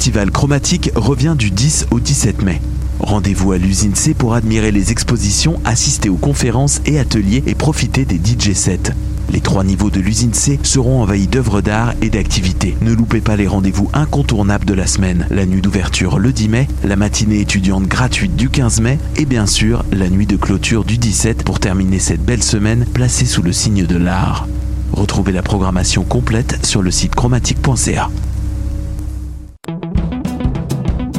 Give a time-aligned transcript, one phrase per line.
[0.00, 2.62] festival chromatique revient du 10 au 17 mai.
[3.00, 8.06] Rendez-vous à l'usine C pour admirer les expositions, assister aux conférences et ateliers et profiter
[8.06, 8.94] des DJ sets.
[9.30, 12.78] Les trois niveaux de l'usine C seront envahis d'œuvres d'art et d'activités.
[12.80, 15.26] Ne loupez pas les rendez-vous incontournables de la semaine.
[15.28, 19.44] La nuit d'ouverture le 10 mai, la matinée étudiante gratuite du 15 mai et bien
[19.44, 23.52] sûr la nuit de clôture du 17 pour terminer cette belle semaine placée sous le
[23.52, 24.48] signe de l'art.
[24.94, 28.08] Retrouvez la programmation complète sur le site chromatique.ca.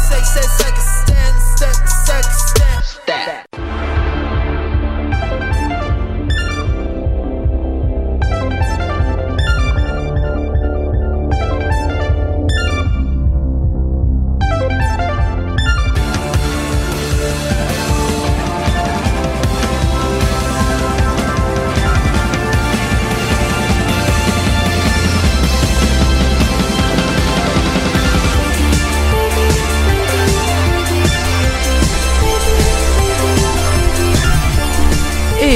[0.00, 0.70] say, say, say,
[1.56, 1.72] say,
[2.06, 2.22] say say
[3.06, 3.67] say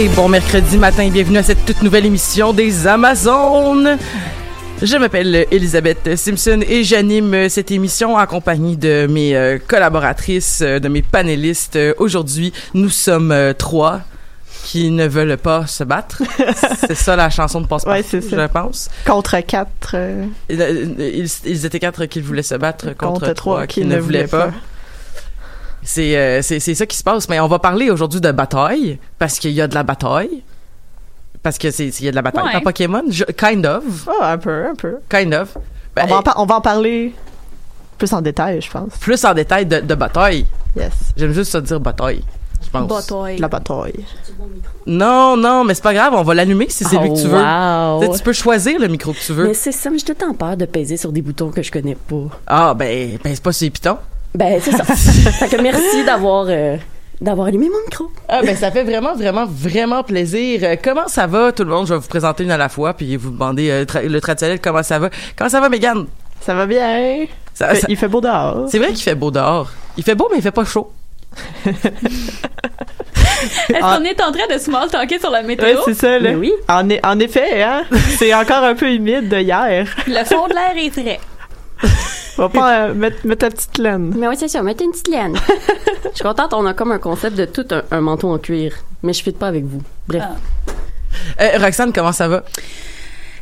[0.02, 3.98] Et bon mercredi matin, bienvenue à cette toute nouvelle émission des Amazones.
[4.82, 10.80] Je m'appelle Elisabeth Simpson et j'anime cette émission en compagnie de mes euh, collaboratrices, euh,
[10.80, 11.76] de mes panélistes.
[11.76, 14.00] Euh, Aujourd'hui, nous sommes trois
[14.64, 16.20] qui ne veulent pas se battre.
[16.80, 18.90] c'est ça la chanson de passe Ouais, je pense.
[19.06, 19.92] Contre quatre.
[19.94, 24.26] euh, Ils, étaient quatre qui voulaient se battre contre, Contre trois qui, qui ne voulaient
[24.26, 24.50] pas.
[25.82, 27.28] C'est euh, c'est c'est ça qui se passe.
[27.28, 30.42] Mais on va parler aujourd'hui de bataille parce qu'il y a de la bataille.
[31.42, 32.52] Parce que c'est il y a de la bataille Ouais.
[32.54, 33.02] dans Pokémon.
[33.08, 33.82] Je- kind of,
[34.20, 34.98] Ah, un peu, un peu.
[35.08, 35.56] kind of.
[35.96, 37.12] Ben, on, va en on va en parler
[37.98, 38.96] plus en détail, je pense.
[38.98, 40.46] plus en détail de, de bataille.
[40.76, 40.92] Yes.
[41.16, 42.22] J'aime juste ça dire bataille.
[42.64, 42.86] Je pense.
[42.88, 43.38] Bataille.
[43.38, 44.04] La bataille.
[44.86, 47.38] Non, non, mais c'est pas grave, on va l'allumer si c'est lui que tu veux.
[47.42, 48.00] Oh, wow.
[48.00, 49.48] Tu sais, Tu peux choisir le micro que tu veux.
[49.48, 51.62] Mais c'est ça, mais j'ai tout le temps peur de peser sur des boutons que
[51.62, 52.28] je connais pas.
[52.46, 53.98] Ah, ben, ben c'est pas sur les pitons.
[54.34, 54.84] Ben, c'est ça.
[54.94, 56.76] fait que merci d'avoir euh,
[57.20, 58.10] d'avoir allumé mon micro.
[58.28, 60.60] Ah, ben, ça fait vraiment, vraiment, vraiment plaisir.
[60.64, 61.86] Euh, comment ça va, tout le monde?
[61.86, 64.58] Je vais vous présenter une à la fois, puis vous demander euh, tra- le traditionnel
[64.60, 65.10] comment ça va?
[65.36, 66.06] Comment ça va, Megan?
[66.40, 67.26] Ça va bien.
[67.54, 68.66] Ça- Fait- ça- Il fait beau dehors.
[68.68, 69.70] C'est vrai qu'il fait beau dehors.
[69.96, 70.90] Il fait beau, mais il fait pas chaud.
[73.68, 75.66] Est-ce qu'on est en train de small talker sur la météo?
[75.66, 76.30] Ouais, c'est ça, là.
[76.30, 76.52] Mais oui.
[76.68, 77.84] En, e- en effet, hein.
[78.18, 79.86] C'est encore un peu humide de hier.
[80.06, 81.20] Le fond de l'air est frais.
[82.36, 84.14] Va pas euh, mettre, mettre ta petite laine.
[84.16, 85.36] Mais oui, c'est ça, mettez une petite laine.
[86.04, 88.74] Je suis contente, on a comme un concept de tout un, un manteau en cuir.
[89.02, 89.82] Mais je ne pas avec vous.
[90.06, 90.22] Bref.
[90.24, 91.42] Ah.
[91.42, 92.44] Euh, Roxane, comment ça va?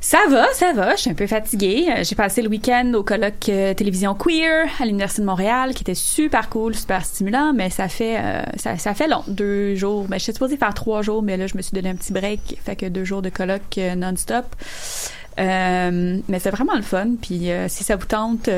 [0.03, 0.97] Ça va, ça va.
[0.97, 1.87] Je suis un peu fatiguée.
[1.91, 5.83] Euh, J'ai passé le week-end au colloque euh, télévision queer à l'Université de Montréal, qui
[5.83, 9.23] était super cool, super stimulant, mais ça fait euh, ça, ça fait long.
[9.29, 10.07] Deux jours.
[10.09, 12.59] Ben, j'étais supposée faire trois jours, mais là, je me suis donné un petit break.
[12.65, 14.47] Fait que deux jours de colloque euh, non-stop.
[15.41, 17.13] Euh, mais c'est vraiment le fun.
[17.21, 18.49] Puis euh, si ça vous tente...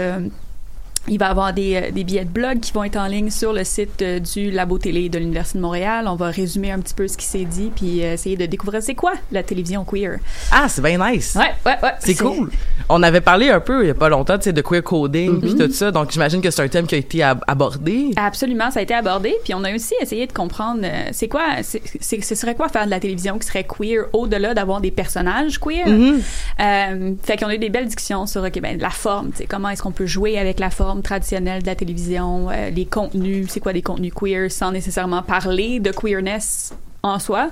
[1.08, 3.28] Il va y avoir des, euh, des billets de blog qui vont être en ligne
[3.31, 6.06] sur le site euh, du Labo Télé de l'Université de Montréal.
[6.08, 8.82] On va résumer un petit peu ce qui s'est dit puis euh, essayer de découvrir
[8.84, 10.19] c'est quoi la télévision queer.
[10.52, 11.34] Ah, c'est bien nice.
[11.37, 11.93] Ouais, ouais, ouais.
[11.99, 12.50] C'est cool.
[12.88, 15.40] On avait parlé un peu il y a pas longtemps, tu sais, de queer coding
[15.40, 15.90] puis tout ça.
[15.90, 18.10] Donc j'imagine que c'est un thème qui a été ab- abordé.
[18.14, 19.34] Absolument, ça a été abordé.
[19.43, 21.82] Puis on a aussi essayé de comprendre euh, c'est quoi, c'est,
[22.22, 25.88] ce serait quoi faire de la télévision qui serait queer au-delà d'avoir des personnages queer?
[25.88, 26.20] Mhm.
[26.60, 29.46] Euh, fait qu'on a eu des belles discussions sur ok, ben, la forme, tu sais,
[29.46, 30.91] comment est-ce qu'on peut jouer avec la forme?
[31.00, 35.80] Traditionnelle de la télévision, euh, les contenus, c'est quoi des contenus queer sans nécessairement parler
[35.80, 36.74] de queerness?
[37.02, 37.49] En soi.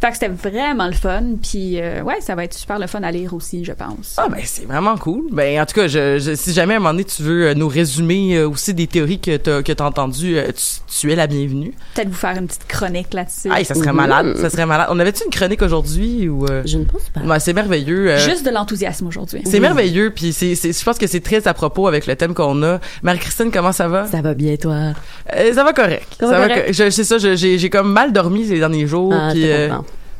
[0.00, 1.22] Fait que c'était vraiment le fun.
[1.42, 4.14] Puis euh, ouais, ça va être super le fun à lire aussi, je pense.
[4.16, 5.24] Ah ben c'est vraiment cool.
[5.30, 7.54] Ben en tout cas, je, je- si jamais à un moment donné tu veux euh,
[7.54, 11.16] nous résumer euh, aussi des théories que t'as que t'as entendues, euh, tu, tu es
[11.16, 11.72] la bienvenue.
[11.94, 13.48] Peut-être vous faire une petite chronique là-dessus.
[13.52, 14.88] Ah, ça serait malade, ça serait malade.
[14.90, 17.20] On avait-tu une chronique aujourd'hui ou euh, Je ne pense pas.
[17.20, 18.10] ouais, c'est merveilleux.
[18.10, 19.42] euh, Juste de l'enthousiasme aujourd'hui.
[19.44, 22.34] c'est merveilleux, puis c'est, c'est, je pense que c'est très à propos avec le thème
[22.34, 22.80] qu'on a.
[23.02, 24.06] Marie-Christine, comment ça va?
[24.06, 24.94] Ça va bien, toi?
[25.36, 26.06] Euh, ça va correct.
[26.18, 26.66] Ça va correct?
[26.68, 29.12] co- je- c'est ça, j'ai, j'ai comme mal dormi ces derniers jours.
[29.14, 29.68] Ah, puis, euh,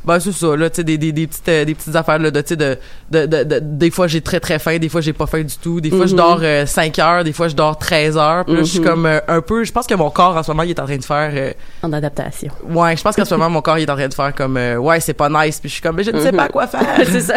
[0.03, 2.31] ben c'est ça, là, tu sais, des, des, des petites, euh, des petites affaires, là,
[2.31, 2.79] de, tu sais, de,
[3.11, 5.55] de, de, de- des fois j'ai très très faim, des fois j'ai pas faim du
[5.59, 6.17] tout, des fois je Mhm.
[6.17, 8.85] dors euh, 5 heures, des fois je dors 13 heures, puis là, je suis Mhm.
[8.87, 10.87] comme euh, un peu, je pense que mon corps en ce moment il est en
[10.87, 11.53] train de faire,
[11.83, 12.51] En adaptation.
[12.71, 14.57] ouais, je pense qu'en ce moment mon corps il est en train de faire comme,
[14.57, 16.81] ouais c'est pas nice, puis je suis comme, mais je ne sais pas quoi faire.
[17.05, 17.35] c'est ça.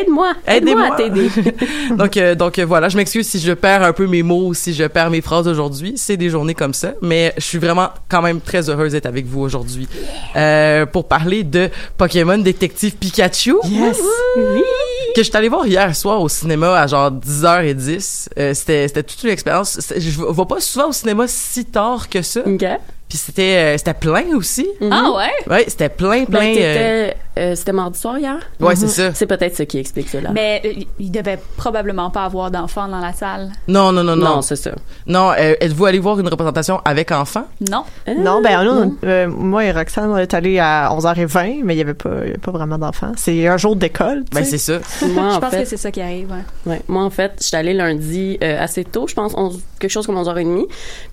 [0.00, 0.34] Aide-moi.
[0.46, 1.30] Aide-moi à t'aider.
[1.96, 4.74] donc, euh, donc euh, voilà, je m'excuse si je perds un peu mes mots, si
[4.74, 5.94] je perds mes phrases aujourd'hui.
[5.96, 9.26] C'est des journées comme ça, mais je suis vraiment quand même très heureuse d'être avec
[9.26, 9.88] vous aujourd'hui
[10.36, 13.56] euh, pour parler de Pokémon Détective Pikachu.
[13.64, 13.98] Yes!
[14.36, 14.62] Oui.
[15.14, 18.28] Que je suis allée voir hier soir au cinéma à genre 10h10.
[18.38, 19.80] Euh, c'était, c'était toute une expérience.
[19.96, 22.40] Je vais pas souvent au cinéma si tard que ça.
[22.44, 22.64] OK.
[23.08, 24.66] Puis c'était, euh, c'était plein aussi.
[24.90, 25.30] Ah ouais?
[25.54, 26.40] Ouais, c'était plein, plein.
[26.40, 28.38] Ben, euh, t'étais, euh, c'était mardi soir hier?
[28.58, 29.14] Ouais, c'est ça.
[29.14, 30.30] C'est peut-être ce qui explique cela.
[30.32, 33.50] Mais euh, il devait probablement pas avoir d'enfants dans la salle.
[33.68, 34.24] Non, non, non, non.
[34.36, 34.72] non, c'est ça.
[35.06, 37.46] Non, euh, êtes-vous allé voir une représentation avec enfants?
[37.70, 37.84] Non.
[38.08, 38.96] Euh, Non, ben nous, non.
[39.04, 42.26] euh, moi et Roxane, on est allés à 11h20, mais il y avait pas, il
[42.26, 43.12] y avait pas vraiment d'enfants.
[43.16, 44.78] C'est un jour d'école, Ben, c'est ça.
[45.02, 46.28] Moi, je en pense fait, que c'est ça qui arrive.
[46.32, 46.72] ouais.
[46.72, 46.82] Ouais.
[46.88, 50.16] Moi, en fait, j'étais allée lundi euh, assez tôt, je pense, 11 quelque chose comme
[50.20, 50.64] 11h30.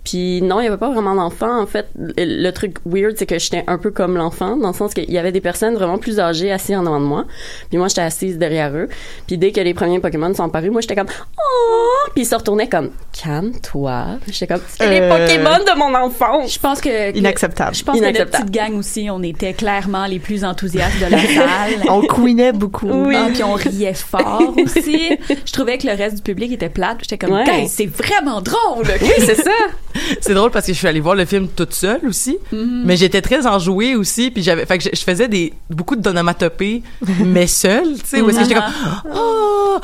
[0.06, 1.62] Puis non, il y avait pas vraiment d'enfants.
[1.62, 4.74] En fait, le, le truc weird, c'est que j'étais un peu comme l'enfant, dans le
[4.74, 7.26] sens qu'il y avait des personnes vraiment plus âgées assises en avant de moi.
[7.70, 8.90] Puis moi, j'étais assise derrière eux.
[9.28, 11.08] Puis dès que les premiers Pokémon sont apparus, moi, j'étais comme
[11.38, 12.92] «Oh!» Puis ils se retournaient comme
[13.24, 16.54] «Calme-toi.» J'étais comme «C'est les Euh, Pokémon de mon enfance!
[16.54, 17.16] Je pense que.
[17.18, 17.76] Inacceptable.
[17.76, 18.46] Je pense que notre Inacceptable.
[18.52, 21.84] petite gang aussi, on était clairement les plus enthousiastes de la salle.
[21.90, 22.88] On couinait beaucoup.
[22.90, 23.16] Oui.
[23.18, 25.18] Ah, puis on riait fort aussi.
[25.46, 26.98] Je trouvais que le reste du public était plate.
[27.02, 27.66] J'étais comme, Ouais.
[27.68, 28.86] C'est vraiment drôle.
[29.02, 29.52] Oui, c'est ça!
[30.22, 33.22] C'est drôle parce que je suis allée voir le film toute seule aussi, mais j'étais
[33.22, 36.84] très enjouée aussi, puis j'avais, fait que je, faisais des beaucoup d'onomatopées,
[37.25, 39.78] mais seule, tu sais, où est-ce que j'étais comme, oh,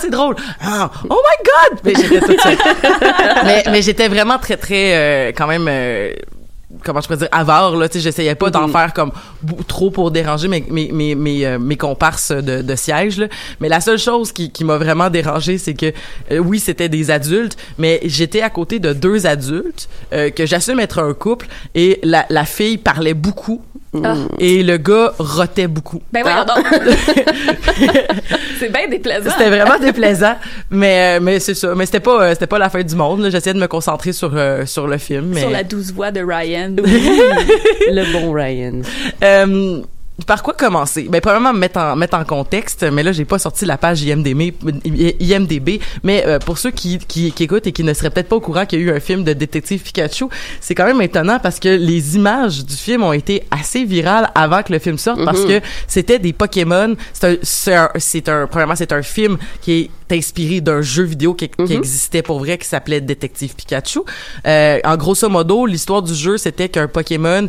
[0.00, 2.58] c'est drôle, Ah, oh my god, mais j'étais toute seule.
[3.44, 5.66] mais, mais j'étais vraiment très très euh, quand même.
[5.68, 6.12] euh,
[6.84, 9.12] comment je pourrais dire avare là tu sais j'essayais pas d'en faire comme
[9.66, 13.26] trop pour déranger mes mes mes mes, euh, mes comparses de, de siège là.
[13.60, 15.92] Mais la seule chose qui qui m'a vraiment dérangé c'est que
[16.30, 20.80] euh, oui c'était des adultes mais j'étais à côté de deux adultes euh, que j'assume
[20.80, 23.62] être un couple et la la fille parlait beaucoup
[24.04, 24.14] Ah.
[24.38, 26.66] et le gars rotait beaucoup Ben voyons donc.
[28.60, 29.30] c'est bien déplaisant.
[29.30, 30.36] c'était vraiment déplaisant
[30.70, 33.28] mais euh, mais c'est ça mais c'était pas euh, c'était pas la fin du monde
[33.30, 36.20] j'essayais de me concentrer sur euh, sur le film mais Sur la douce voix de
[36.20, 36.74] Ryan.
[36.76, 38.82] le bon Ryan.
[39.24, 39.80] Euh,
[40.26, 41.06] par quoi commencer?
[41.08, 44.02] Ben, probablement me mettre en, mettre en contexte, mais là, j'ai pas sorti la page
[44.02, 44.54] IMDB,
[45.20, 48.36] IMDB mais euh, pour ceux qui, qui, qui écoutent et qui ne seraient peut-être pas
[48.36, 50.26] au courant qu'il y a eu un film de détective Pikachu,
[50.60, 54.62] c'est quand même étonnant parce que les images du film ont été assez virales avant
[54.62, 56.94] que le film sorte parce que c'était des Pokémon.
[57.12, 61.04] C'est un, c'est un, c'est un, premièrement, c'est un film qui est inspiré d'un jeu
[61.04, 64.00] vidéo qui, qui existait pour vrai qui s'appelait Détective Pikachu.
[64.46, 67.46] Euh, en grosso modo, l'histoire du jeu, c'était qu'un Pokémon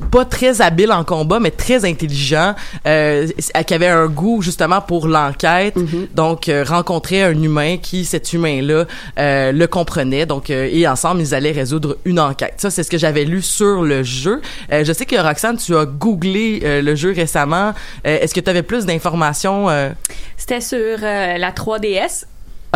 [0.00, 2.54] pas très habile en combat, mais très intelligent,
[2.86, 3.26] euh,
[3.66, 5.74] qui avait un goût justement pour l'enquête.
[6.14, 8.84] Donc, euh, rencontrait un humain qui, cet humain-là,
[9.18, 10.26] euh, le comprenait.
[10.26, 12.54] Donc, euh, et ensemble, ils allaient résoudre une enquête.
[12.58, 14.40] Ça, c'est ce que j'avais lu sur le jeu.
[14.72, 17.72] Euh, je sais que Roxane, tu as googlé euh, le jeu récemment.
[18.06, 19.90] Euh, Est-ce que tu avais plus d'informations euh?
[20.36, 22.24] C'était sur euh, la 3DS.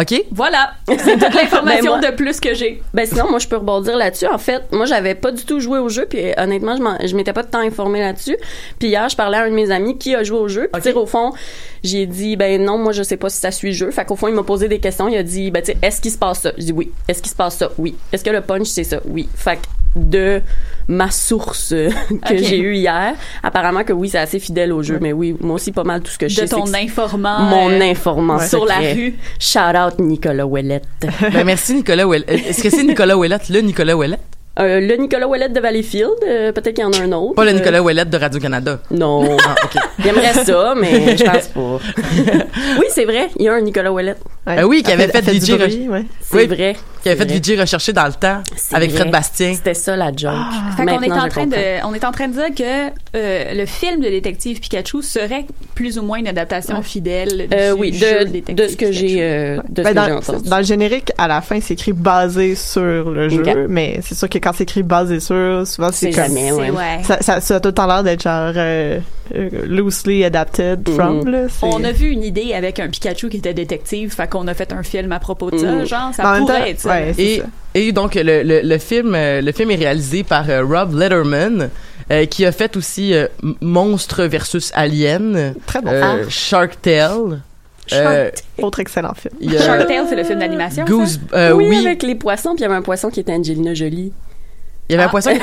[0.00, 0.24] Ok?
[0.32, 0.72] Voilà.
[0.88, 2.82] C'est toute l'information Ben, de plus que j'ai.
[2.92, 4.26] Ben sinon, moi, je peux rebondir là-dessus.
[4.26, 7.32] En fait, moi, j'avais pas du tout joué au jeu, puis euh, honnêtement, je, m'étais
[7.32, 8.36] pas de temps informée là-dessus.
[8.78, 10.68] Puis hier, je parlais à un de mes amis qui a joué au jeu.
[10.72, 11.32] Puis au fond,
[11.82, 13.90] j'ai dit, ben non, moi, je sais pas si ça suit le jeu.
[13.90, 15.08] Fait qu'au fond, il m'a posé des questions.
[15.08, 16.52] Il a dit, ben tu sais, est-ce qu'il se passe ça?
[16.58, 16.90] Je dis oui.
[17.06, 17.70] Est-ce qu'il se passe ça?
[17.78, 17.94] Oui.
[18.12, 19.00] Est-ce que le punch, c'est ça?
[19.06, 19.28] Oui.
[19.34, 19.62] Fait que
[19.96, 20.40] de
[20.88, 21.88] ma source euh,
[22.28, 23.14] que j'ai eue hier.
[23.42, 26.10] Apparemment que oui, c'est assez fidèle au jeu, mais oui, moi aussi pas mal tout
[26.10, 26.46] ce que je De sais.
[26.48, 27.40] c'est ton informant.
[27.40, 29.14] Mon euh, informant Sur la rue.
[29.38, 30.84] Shout out Nicolas Ouellette.
[31.32, 32.24] Ben, merci Nicolas Ouellet.
[32.28, 34.18] Est-ce que c'est Nicolas Ouellet, le Nicolas Ouellet?
[34.60, 37.34] Euh, le Nicolas Ouellette de Valleyfield, euh, peut-être qu'il y en a un autre.
[37.34, 38.78] Pas le Euh, Nicolas Ouellet de Radio-Canada.
[38.92, 39.36] Non.
[39.44, 39.80] Ah, ok.
[39.98, 41.80] J'aimerais ça, mais je pense pas.
[42.78, 44.20] oui, c'est vrai, il y a un Nicolas Ouellette.
[44.46, 44.60] Ouais.
[44.60, 46.04] Euh, oui, qui avait fait elle DJ bruit, ouais.
[46.20, 46.46] C'est Oui.
[46.46, 46.76] vrai.
[47.04, 47.54] Qui avait fait vrai.
[47.56, 48.42] VJ recherché dans le temps
[48.72, 49.00] avec vrai.
[49.00, 49.52] Fred Bastien.
[49.54, 50.32] C'était ça la joke.
[50.76, 53.66] Fait qu'on est en train de, on est en train de dire que euh, le
[53.66, 55.44] film de détective Pikachu serait
[55.74, 58.90] plus ou moins une adaptation fidèle du Euh, oui, jeu de, détective de ce que
[58.90, 60.48] j'ai euh, Ben, dans, entendu.
[60.48, 64.28] dans le générique, à la fin, c'est écrit basé sur le jeu, mais c'est sûr
[64.30, 66.70] que quand c'est écrit basé sur, souvent c'est C'est comme jamais, C'est ouais.
[66.70, 67.00] ouais.
[67.02, 68.52] ça, ça, ça a tout le temps l'air d'être genre
[69.66, 71.20] loosely adapted from.
[71.20, 71.28] Mhm.
[71.30, 74.46] Là, c'est- On a vu une idée avec un Pikachu qui était détective, fait qu'on
[74.48, 75.84] a fait un film à propos de ça, Mhm.
[75.86, 76.88] genre ça en pourrait temps, être ça.
[76.90, 77.44] ouais, Et, ça.
[77.74, 81.70] et donc, le, le, le film, euh, le film est réalisé par euh, Rob Letterman,
[82.10, 83.26] euh, qui a fait aussi euh,
[83.60, 85.90] Monstre versus Alien, Très bon.
[85.90, 87.40] euh, Shark Tale.
[87.92, 88.30] euh,
[88.62, 89.34] Autre excellent film.
[89.58, 90.84] Shark Tale, c'est le film d'animation.
[90.86, 93.32] Goose, euh, oui, oui, avec les poissons, puis il y avait un poisson qui était
[93.32, 94.12] Angelina Jolie.
[94.88, 95.10] Il y avait un Ah.
[95.10, 95.30] poisson.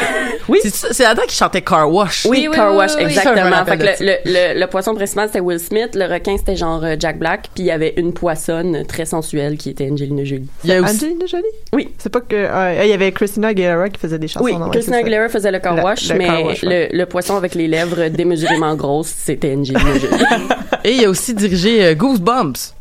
[0.50, 0.60] Oui.
[0.63, 2.25] C'est là-dedans qui chantait Car Wash.
[2.25, 3.63] Oui, oui, Car oui, Wash, oui, exactement.
[3.63, 5.91] Fait que le, le, le, le poisson principal, c'était Will Smith.
[5.93, 7.43] Le requin, c'était genre euh, Jack Black.
[7.53, 10.50] Puis il y avait une poissonne très sensuelle qui était Angelina Jolie.
[10.63, 11.43] Il y a aussi, Angelina Jolie?
[11.74, 11.89] Oui.
[12.00, 12.36] C'est pas que.
[12.36, 14.43] euh, il y avait Christina Aguilera qui faisait des chansons.
[14.45, 14.98] Oui, Christina.
[14.98, 16.89] Aguilera faisait le car wash, le mais car wash, ouais.
[16.91, 20.24] le, le poisson avec les lèvres démesurément grosses, c'était Angelina Jolie.
[20.83, 22.74] et il a aussi dirigé euh, Goosebumps.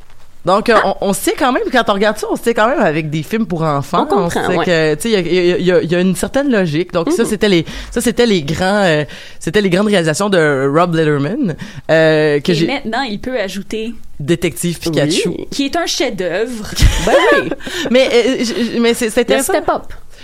[0.45, 2.81] Donc, euh, on, on sait quand même, quand on regarde ça, on sait quand même
[2.81, 4.03] avec des films pour enfants.
[4.03, 4.65] On comprend, sait ouais.
[4.65, 6.93] que, tu sais, il y y y a une certaine logique.
[6.93, 7.29] Donc, ça, Mhm.
[7.29, 9.05] c'était les, ça, c'était les grands, euh,
[9.39, 11.57] c'était les grandes réalisations de Rob Letterman,
[11.91, 15.29] euh, que Et j'ai, maintenant, il peut ajouter Détective Pikachu.
[15.29, 15.47] Oui.
[15.51, 16.71] qui est un chef-d'œuvre.
[17.07, 17.51] ben oui,
[17.91, 18.45] Mais, euh,
[18.81, 19.53] mais c'est, c'est le intéressant.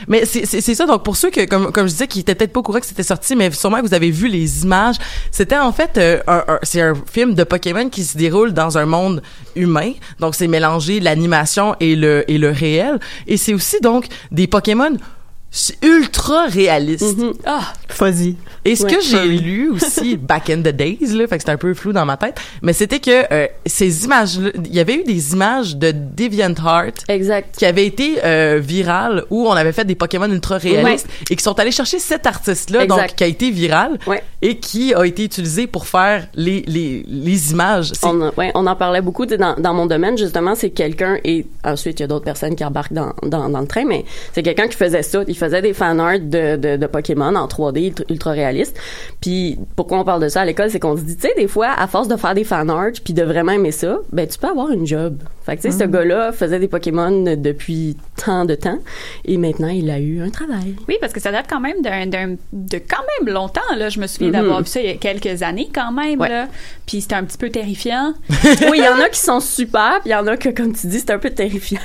[0.08, 0.86] Mais c'est ça.
[0.86, 2.86] Donc pour ceux que, comme, comme je disais, qui étaient peut-être pas au courant que
[2.86, 4.96] c'était sorti, mais sûrement que vous avez vu les images.
[5.30, 8.78] C'était en fait euh, un, un- c'est un film de Pokémon qui se déroule dans
[8.78, 9.22] un monde
[9.54, 9.92] humain.
[10.20, 12.98] Donc c'est mélangé l'animation et le et le réel.
[13.26, 14.96] Et c'est aussi donc des Pokémon
[15.52, 17.16] s- ultra réalistes.
[17.18, 17.32] Mhm.
[17.44, 18.36] Ah, Fuzzy.
[18.64, 18.94] Et ce Ouais.
[18.94, 21.92] que j'ai lu aussi back in the days là, fait que c'était un peu flou
[21.92, 25.76] dans ma tête, mais c'était que euh, ces images, il y avait eu des images
[25.76, 27.54] de DeviantArt Exact.
[27.56, 31.42] qui avait été euh, viral où on avait fait des Pokémon ultra réalistes et qui
[31.44, 32.96] sont allés chercher cet artiste-là, Exact.
[33.08, 34.22] donc qui a été viral Ouais.
[34.42, 37.92] et qui a été utilisé pour faire les, les, les images.
[37.94, 42.00] C'est- On, on en parlait beaucoup dans, dans mon domaine justement c'est quelqu'un et ensuite
[42.00, 44.66] il y a d'autres personnes qui embarquent dans, dans, dans le train mais c'est quelqu'un
[44.66, 48.32] qui faisait ça il faisait des fan art de, de, de Pokémon en 3D ultra,
[48.32, 48.76] réaliste
[49.20, 51.48] puis pourquoi on parle de ça à l'école c'est qu'on se dit tu sais des
[51.48, 54.38] fois à force de faire des fan art puis de vraiment aimer ça ben tu
[54.38, 58.44] peux avoir une job fait que tu sais ce gars-là faisait des Pokémon depuis tant
[58.44, 58.78] de temps
[59.24, 62.06] et maintenant il a eu un travail oui, parce que ça date quand même d'un,
[62.06, 63.88] d'un- de quand même longtemps, là.
[63.88, 64.32] Je me souviens Mhm.
[64.34, 66.28] d'avoir vu ça il y a quelques années, quand même, Ouais.
[66.28, 66.48] là.
[66.86, 68.14] Puis c'était un petit peu terrifiant.
[68.30, 70.72] oui il y en a qui sont super puis il y en a que comme
[70.74, 71.80] tu dis c'est un peu terrifiant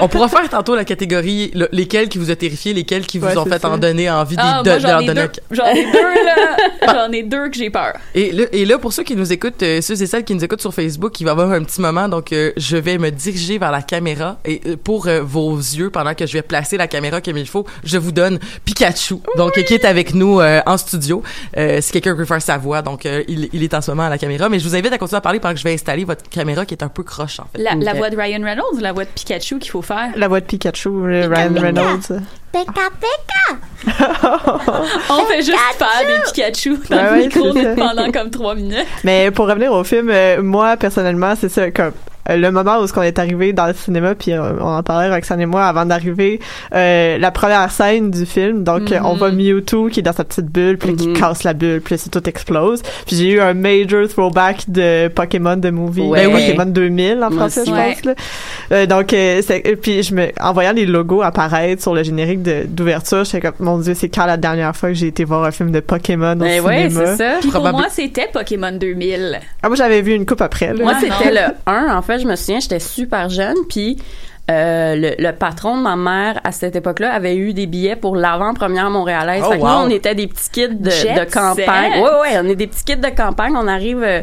[0.00, 3.26] on pourra faire tantôt la catégorie le- lesquels qui vous a terrifié, lesquels qui vous
[3.26, 3.70] Ouais, ont fait ça.
[3.70, 5.20] en donner envie de, Ah, de, moi, de j'en ai deux.
[5.20, 6.56] un- J'en ai deux, là.
[7.06, 7.94] J'en ai deux que j'ai peur.
[8.14, 10.42] Et là, et là, pour ceux qui nous écoutent, euh, ceux et celles qui nous
[10.44, 13.10] écoutent sur Facebook, il va y avoir un petit moment, donc euh, je vais me
[13.10, 16.76] diriger vers la caméra et euh, pour euh, vos yeux, pendant que je vais placer
[16.76, 20.60] la caméra comme il faut, je vous donne Pikachu, donc qui est avec nous euh,
[20.66, 21.22] en studio.
[21.56, 24.04] Euh, si quelqu'un veut faire sa voix, donc euh, il, il est en ce moment
[24.04, 25.74] à la caméra, mais je vous invite à continuer à parler pendant que je vais
[25.74, 27.62] installer votre caméra qui est un peu croche en fait.
[27.62, 29.27] La, la voix de Ryan Reynolds ou la voix de Pikachu?
[29.58, 30.10] Qu'il faut faire?
[30.16, 32.20] La voix de Pikachu, le Ryan Reynolds.
[35.10, 38.86] On fait juste faire des Pikachu dans Ouais, le micro pendant comme trois minutes.
[39.04, 41.90] Mais pour revenir au film, euh, moi personnellement, c'est ça comme euh,
[42.36, 45.08] le moment où ce qu'on est arrivé dans le cinéma puis euh, on en parlait
[45.14, 46.40] Roxane et moi avant d'arriver
[46.74, 50.24] euh, la première scène du film donc euh, on voit Mewtwo qui est dans sa
[50.24, 51.14] petite bulle puis là, qui Mhm.
[51.18, 55.08] casse la bulle puis là, c'est tout explose puis j'ai eu un major throwback de
[55.08, 56.26] Pokémon de movie Ouais.
[56.26, 58.14] Ben, Pokémon 2000 en Moi français je pense là.
[58.72, 59.40] Euh, donc euh,
[59.80, 63.54] puis je me en voyant les logos apparaître sur le générique de- d'ouverture j'étais comme
[63.60, 66.32] mon dieu c'est quand la dernière fois que j'ai été voir un film de Pokémon
[66.32, 67.06] au ben ouais cinéma?
[67.06, 69.40] c'est ça Puis pour moi, c'était Pokémon 2000.
[69.62, 70.82] ah moi j'avais vu une coupe après là.
[70.84, 71.40] Moi, Ah, c'était non.
[71.66, 71.96] le 1.
[71.96, 73.98] En fait, je me souviens, j'étais super jeune, puis
[74.50, 78.16] euh, le, le patron de ma mère à cette époque-là avait eu des billets pour
[78.16, 79.42] l'avant-première montréalaise.
[79.46, 79.68] Oh, fait que wow.
[79.68, 82.00] nous, on était des petits kids de, campagne.
[82.00, 83.52] Ouais, ouais, on est des petits kids de campagne.
[83.54, 84.22] On arrive euh,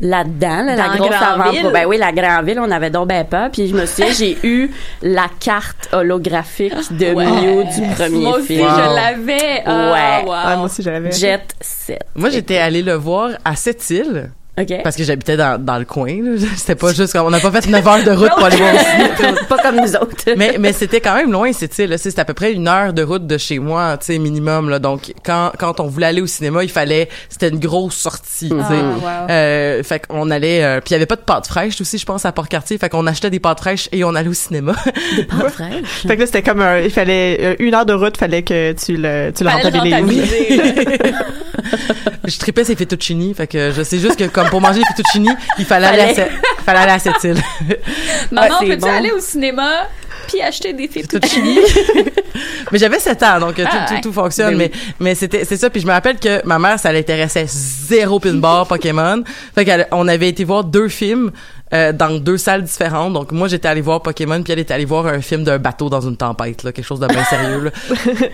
[0.00, 1.66] là-dedans, là, la grosse Granville.
[1.66, 3.50] avant Ben oui, la Grandville, on avait donc ben peur.
[3.52, 4.70] Puis je me souviens, j'ai eu
[5.02, 7.26] la carte holographique de Ouais.
[7.26, 8.58] Mew du premier Moi aussi.
[8.58, 8.68] Wow.
[8.68, 9.62] je l'avais.
[9.66, 10.28] Ah, Ouais.
[10.30, 10.56] wow.
[10.56, 11.98] Moi aussi j'avais Jet 7.
[12.14, 14.30] Moi, j'étais allée le voir à Sept-Îles.
[14.60, 14.82] OK.
[14.82, 16.32] Parce que j'habitais dans, dans le coin, là.
[16.56, 18.74] C'était pas juste comme, on n'a pas fait 9 heures de route pour aller voir
[18.74, 19.38] au cinéma.
[19.48, 20.16] pas comme nous autres.
[20.36, 22.66] mais mais c'était quand même loin c'est tu sais là c'est à peu près une
[22.68, 26.06] heure de route de chez moi tu sais minimum là donc quand quand on voulait
[26.06, 29.30] aller au cinéma il fallait c'était une grosse sortie tu sais Ah, wow.
[29.30, 32.04] euh, fait qu'on allait euh, puis il y avait pas de pâtes fraîches aussi je
[32.06, 34.74] pense à Port-Cartier fait qu'on achetait des pâtes fraîches et on allait au cinéma
[35.28, 36.02] Pas fraîche.
[36.06, 38.72] Fait que là, c'était comme un, il fallait, euh, une heure de route, fallait que
[38.72, 39.94] tu le, tu le rentabilises.
[42.24, 43.34] Je tripais ces fettuccini.
[43.34, 46.14] Fait que je sais juste que comme pour manger les fettuccini il fallait aller à,
[46.14, 46.30] cette-
[46.64, 47.42] fallait aller à cette île
[48.30, 48.88] Maman, c'est peux-tu bon.
[48.96, 49.86] aller au cinéma
[50.28, 51.58] puis acheter des fettuccini?
[52.72, 54.00] mais j'avais 7 ans donc euh, tout, Ah, tout, ouais.
[54.02, 54.50] tout fonctionne.
[54.56, 54.70] Ben mais
[55.00, 55.70] mais c'était c'est ça.
[55.70, 59.22] Puis je me rappelle que ma mère ça l'intéressait zéro pinball Pokémon.
[59.54, 61.30] Fait qu'on avait été voir deux films
[61.72, 64.84] euh, dans deux salles différentes donc moi j'étais allée voir Pokémon puis elle était allée
[64.84, 67.70] voir un film d'un bateau dans une tempête là quelque chose de bien sérieux là.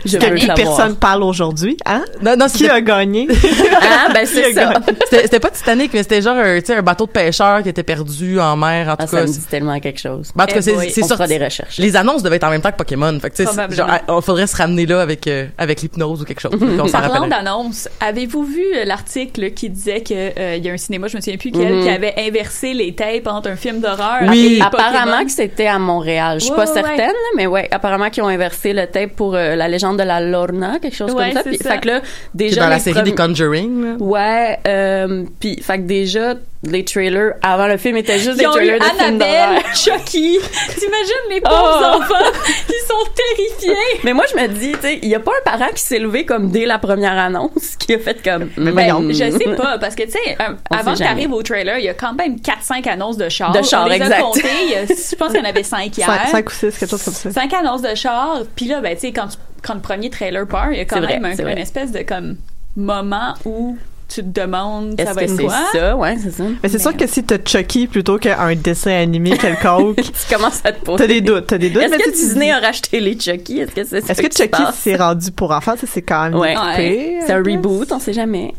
[0.04, 0.54] Je veux savoir.
[0.56, 2.04] personne parle aujourd'hui, hein?
[2.22, 3.26] non non Qui a gagné?
[3.80, 4.72] Ah, ben c'est ça.
[5.10, 7.82] c'était pas Titanic mais c'était genre un, tu sais, un bateau de pêcheur qui était
[7.82, 10.30] perdu en mer en Ah, tout ça cas me dit tellement quelque chose.
[10.34, 11.78] Ben, en tout cas, Eh c'est c'est On des recherches.
[11.78, 13.18] Les annonces devaient être en même temps que Pokémon.
[13.20, 13.42] Fait que,
[13.74, 16.52] genre, il faudrait se ramener là avec, euh, avec l'hypnose ou quelque chose.
[16.60, 17.28] On Parlant rappellerait.
[17.28, 21.16] d'annonce, avez-vous vu euh, l'article qui disait que euh, il y a un cinéma, je
[21.16, 21.82] me souviens plus quel, Mhm.
[21.82, 24.60] qui avait inversé les tapes entre un film d'horreur Oui.
[24.64, 26.38] Apparemment que c'était à Montréal.
[26.40, 29.10] Je suis Ouais, pas ouais, certaine, là, mais ouais, apparemment qu'ils ont inversé le tape
[29.16, 31.48] pour euh, la légende de la Lorna, quelque chose Ouais, comme ça.
[31.48, 31.70] Puis, ça.
[31.72, 33.84] fait que là, C'est déjà dans la série des Conjuring.
[33.84, 33.94] là.
[33.98, 36.34] Ouais, euh, puis fait que déjà
[36.70, 39.34] les trailers avant le film étaient juste Ils des trailers de films d'horreur.
[39.48, 40.38] Annabelle, Chucky.
[40.78, 41.96] T'imagines les pauvres Oh.
[42.02, 42.30] enfants?
[42.66, 43.76] Qui sont terrifiés.
[44.04, 45.98] Mais moi je me dis, tu sais, il y a pas un parent qui s'est
[45.98, 49.08] levé comme dès la première annonce qui a fait comme Mais ben, voyons.
[49.10, 51.88] Je sais pas, parce que, tu sais, euh, avant que t'arrives au trailer, il y
[51.88, 53.52] a quand même 4-5 annonces de chars.
[53.52, 54.18] De On les exact.
[54.18, 54.40] a comptées.
[54.76, 56.06] a- Je pense qu'il y en avait 5 hier.
[56.06, 57.30] Cinq, cinq ou six, quelque chose comme ça.
[57.30, 58.40] 5 annonces de chars.
[58.56, 59.28] Puis là, ben, tu sais, quand,
[59.62, 61.52] quand le premier trailer part, il y a quand C'est vrai, même un- vrai.
[61.52, 62.36] une espèce de, comme,
[62.76, 63.76] moment où
[64.08, 65.58] tu te demandes, ça Est-ce va que être c'est quoi?
[65.72, 65.96] ça?
[65.96, 66.44] Ouais, c'est ça.
[66.62, 70.72] Mais c'est sûr que si t'as Chucky plutôt qu'un dessin animé quelconque, Tu commences à
[70.72, 70.98] te poser.
[70.98, 71.82] t'as des doutes, t'as des doutes.
[71.82, 73.60] Est-ce que tu- Disney a racheté les Chucky?
[73.60, 75.74] Est-ce que c'est ça Est-ce que Chucky s'est rendu pour enfants?
[75.80, 76.54] Ça, c'est quand même Ouais.
[77.26, 78.52] C'est un reboot, on sait jamais.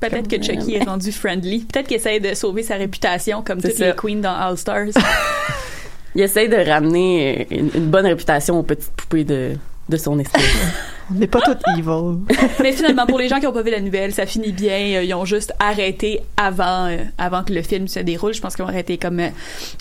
[0.00, 1.60] Peut-être que Chucky est rendu friendly.
[1.60, 3.86] Peut-être qu'il essaie de sauver sa réputation comme toutes ça.
[3.88, 4.86] les queens dans All Stars.
[6.14, 9.52] Il essaie de ramener une, une bonne réputation aux petites poupées de,
[9.88, 10.42] de son espèce.
[11.14, 12.18] On n'est pas toutes evil.
[12.62, 14.96] Mais finalement, pour les gens qui n'ont pas vu la nouvelle, ça finit bien.
[14.96, 18.32] Euh, Ils ont juste arrêté avant, euh, avant que le film se déroule.
[18.34, 19.28] Je pense qu'ils ont arrêté comme euh,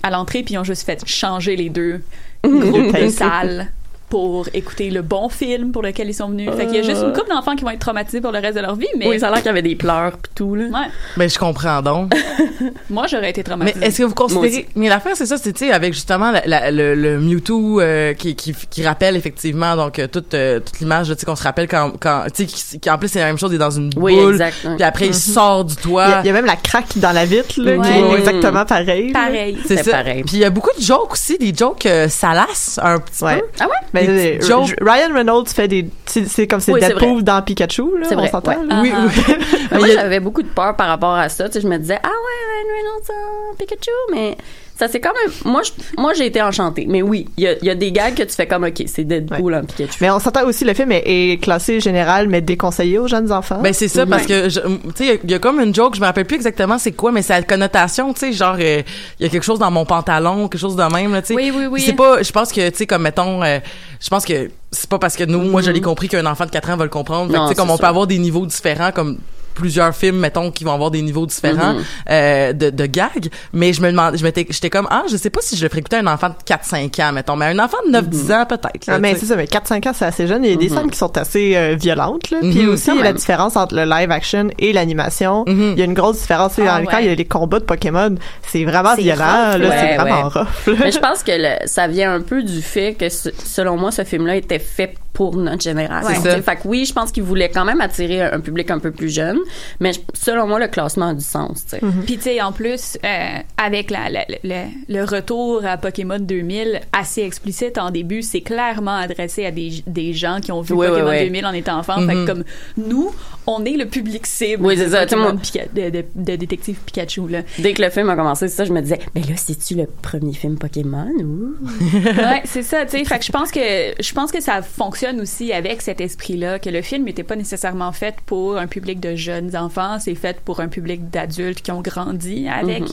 [0.04, 2.02] à l'entrée, puis ils ont juste fait changer les deux
[2.44, 3.72] groupes de salles
[4.12, 6.50] pour écouter le bon film pour lequel ils sont venus.
[6.56, 8.56] Fait qu'il y a juste une couple d'enfants qui vont être traumatisés pour le reste
[8.58, 10.54] de leur vie, mais Oui, ça a l'air qu'il y avait des pleurs pis tout,
[10.54, 10.66] là.
[10.66, 12.14] ouais, Mais je comprends donc.
[12.90, 13.86] moi j'aurais été Mais traumatisée.
[13.86, 16.72] est-ce que vous considérez mais l'affaire c'est ça c'est tu sais avec justement la- la-
[16.72, 21.08] le, le Mewtwo euh, qui, qui qui rappelle effectivement donc euh, toute euh, toute l'image
[21.08, 23.26] tu sais qu'on se rappelle quand quand tu sais qui, qui- en plus c'est la
[23.26, 24.44] même chose il est dans une Oui, boule
[24.76, 26.98] puis après il sort du Il y, a, toit il y a même la craque
[26.98, 28.00] dans la vitre, là, qui Ouais.
[28.16, 29.12] est exactement pareil.
[29.14, 29.58] Pareil.
[29.66, 30.24] c'est c'est ça pareil.
[30.24, 33.40] puis il y a beaucoup de jokes aussi des jokes euh, salaces un petit Ouais.
[33.40, 33.72] peu Ah ouais?
[33.94, 34.76] Ben, Des jokes.
[34.82, 35.88] Ryan Reynolds fait des.
[36.06, 38.08] C'est comme c'est Oui, Deadpool dans Pikachu, là.
[38.10, 38.52] C'est on vrai, s'entend.
[38.52, 38.58] ouais.
[38.82, 39.06] oui Ah.
[39.28, 39.36] oui
[39.72, 41.48] Mais moi, j'avais beaucoup de peur par rapport à ça.
[41.48, 44.38] Tu sais, je me disais, ah ouais, Ryan Reynolds, Pikachu, mais
[44.82, 45.32] ça c'est quand même.
[45.46, 46.86] Moi, je- moi, j'ai été enchantée.
[46.90, 48.84] Mais oui, il y a, il y a des gags que tu fais comme, ok,
[48.88, 50.00] c'est Deadpool en Pikachu.
[50.02, 53.60] Mais on s'entend aussi, le film est, est classé général, mais déconseillé aux jeunes enfants.
[53.62, 54.52] Ben c'est ça parce que tu
[54.96, 56.78] sais il y a- il y, a comme une joke je me rappelle plus exactement
[56.80, 58.82] c'est quoi mais c'est la connotation tu sais genre euh,
[59.20, 61.34] il y a quelque chose dans mon pantalon quelque chose de même là tu sais
[61.36, 61.82] Oui, oui, oui.
[61.82, 63.60] C'est pas je pense que tu sais comme mettons euh,
[64.00, 66.50] je pense que c'est pas parce que nous moi je l'ai compris qu'un enfant de
[66.52, 69.18] 4 ans va le comprendre tu sais comme on peut avoir des niveaux différents comme
[69.54, 71.84] plusieurs films mettons qui vont avoir des niveaux différents Mhm.
[72.10, 75.30] euh, de, de gags mais je me demande je m'étais j'étais comme ah je sais
[75.30, 77.46] pas si je le ferais écouter à un enfant de 4 5 ans mettons mais
[77.46, 79.22] un enfant de 9 10 ans peut-être là, Ah, mais tu sais.
[79.22, 80.44] c'est ça, mais 4-5 ans, c'est assez jeune.
[80.44, 80.78] Il y a des Mhm.
[80.78, 82.30] scènes qui sont assez euh, violentes.
[82.32, 82.40] Là.
[82.42, 85.46] Puis aussi, quand il y a la différence entre le live action et l'animation.
[85.48, 86.56] Il y a une grosse différence.
[86.56, 86.92] Tu sais, Ah, dans le ouais.
[86.92, 88.16] cas, il y a les combats de Pokémon.
[88.48, 89.52] C'est vraiment violent.
[89.52, 90.24] rough, là, ouais, c'est vraiment ouais.
[90.24, 90.68] rough.
[90.68, 90.74] là.
[90.80, 93.92] Mais je pense que le- ça vient un peu du fait que, ce- selon moi,
[93.92, 96.10] ce film-là était fait pour notre génération.
[96.10, 96.16] Ouais.
[96.16, 98.80] Tu sais, Fait que oui, je pense qu'il voulait quand même attirer un public un
[98.80, 99.38] peu plus jeune,
[99.80, 101.64] mais selon moi, le classement a du sens.
[101.68, 101.80] sais.
[102.06, 106.80] Puis tu sais, en plus, euh, avec la, la- la- le retour à Pokémon 2000
[106.94, 110.88] assez explicite en début, c'est clairement adressé à des, des gens qui ont vu Oui,
[110.88, 111.26] Pokémon oui, oui.
[111.26, 111.98] 2000 en étant enfant.
[112.08, 112.44] Fait que comme
[112.78, 113.12] nous,
[113.48, 115.06] on est le public cible Oui, de ça.
[115.06, 117.28] Tu sais, Pokémon moi- Pika- de, de, de détective Pikachu.
[117.28, 117.40] Là.
[117.60, 119.88] Dès que le film a commencé, c'est ça, je me disais, ben là, c'est-tu le
[120.02, 121.56] premier film Pokémon ou?
[121.94, 123.04] ouais, c'est ça, tu sais.
[123.04, 123.60] Fait que je pense que
[124.00, 127.92] je pense que ça fonctionne aussi avec cet esprit-là, que le film n'était pas nécessairement
[127.92, 131.82] fait pour un public de jeunes enfants, c'est fait pour un public d'adultes qui ont
[131.82, 132.84] grandi avec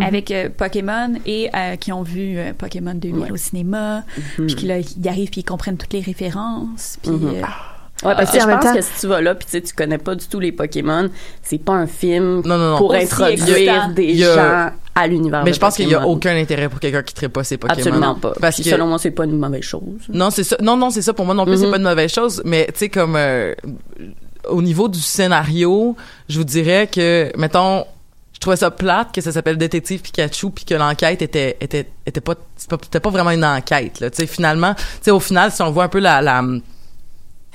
[0.00, 3.30] avec euh, Pokémon et euh, qui ont vu euh, Pokémon 2000 Ouais.
[3.32, 4.04] au cinéma,
[4.36, 7.28] puis qui là ils arrivent puis ils comprennent toutes les références, puis Mhm.
[7.36, 7.42] euh,
[8.04, 9.46] Ouais, parce que Ah, je en même pense temps- que si tu vas là puis
[9.46, 11.08] tu sais, tu connais pas du tout les Pokémon,
[11.42, 12.76] c'est pas un film Non, non, non.
[12.78, 16.06] pour Aussi introduire des a- gens à l'univers Mais de je pense qu'il y a
[16.06, 17.78] aucun intérêt pour quelqu'un qui ne pas ses Pokémon.
[17.80, 18.32] Absolument pas.
[18.40, 19.82] Parce Puis que selon moi, c'est pas une mauvaise chose.
[20.10, 20.56] Non, c'est ça.
[20.60, 21.14] Non, non, c'est ça.
[21.14, 21.70] Pour moi non plus, c'est Mhm.
[21.70, 22.42] pas une mauvaise chose.
[22.44, 23.54] Mais tu sais, comme euh,
[24.48, 25.96] au niveau du scénario,
[26.28, 27.84] je vous dirais que, mettons,
[28.34, 32.20] je trouvais ça plate que ça s'appelle Détective Pikachu puis que l'enquête était était était
[32.20, 34.00] pas c'était pas vraiment une enquête.
[34.00, 36.42] Là, tu sais, finalement, tu sais, au final, si on voit un peu la, la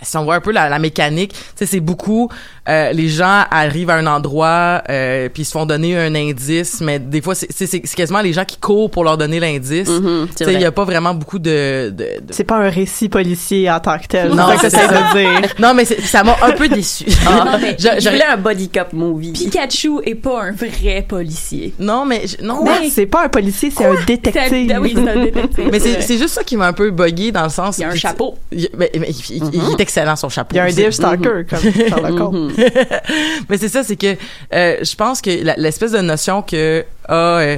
[0.02, 2.30] si on voit un peu la, la mécanique, tu sais, c'est beaucoup
[2.70, 6.80] euh, les gens arrivent à un endroit euh, puis ils se font donner un indice,
[6.82, 9.88] mais des fois c'est quasiment les gens qui courent pour leur donner l'indice.
[9.88, 10.66] Tu c'est sais, il y vrai.
[10.66, 14.08] a pas vraiment beaucoup de, de, de- C'est pas un récit policier en tant que
[14.08, 14.30] tel.
[14.34, 15.54] Non, c'est ça que c'est j'essaie de dire.
[15.60, 17.06] Non, mais ça m'a un peu déçu.
[17.28, 19.32] Ah, mais Je- voulais un body cop movie.
[19.34, 21.74] Pikachu est pas un vrai policier.
[21.80, 22.64] Non, mais je- non.
[22.64, 24.78] Ouais, c'est pas un policier, c'est un détective.
[24.82, 25.68] oui, c'est un détective.
[25.72, 27.78] Mais c'est c'est juste ça qui m'a un peu buggé dans le sens.
[27.78, 28.36] Il y a un chapeau.
[28.52, 30.56] Il, mais- mais il- il- il est excellent son chapeau.
[30.56, 32.52] Il y a un Dave Stalker, comme Sherlock Holmes.
[33.50, 34.16] mais c'est ça, c'est que
[34.54, 37.58] euh, je pense que l'espèce de notion que ah, euh,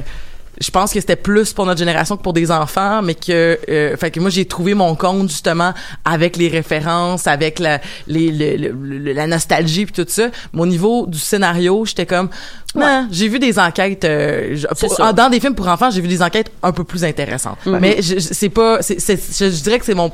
[0.60, 3.96] je pense que c'était plus pour notre génération que pour des enfants, mais que euh,
[3.96, 8.68] fait que moi j'ai trouvé mon compte justement avec les références, avec la les, le-
[8.68, 10.28] le- le- la nostalgie puis tout ça.
[10.56, 12.28] Au niveau du scénario, j'étais comme
[12.76, 16.06] non, j'ai vu des enquêtes euh, pour- en- dans des films pour enfants, j'ai vu
[16.08, 17.58] des enquêtes un peu plus intéressantes.
[17.80, 20.12] Mais c'est pas je, je dirais que c'est mon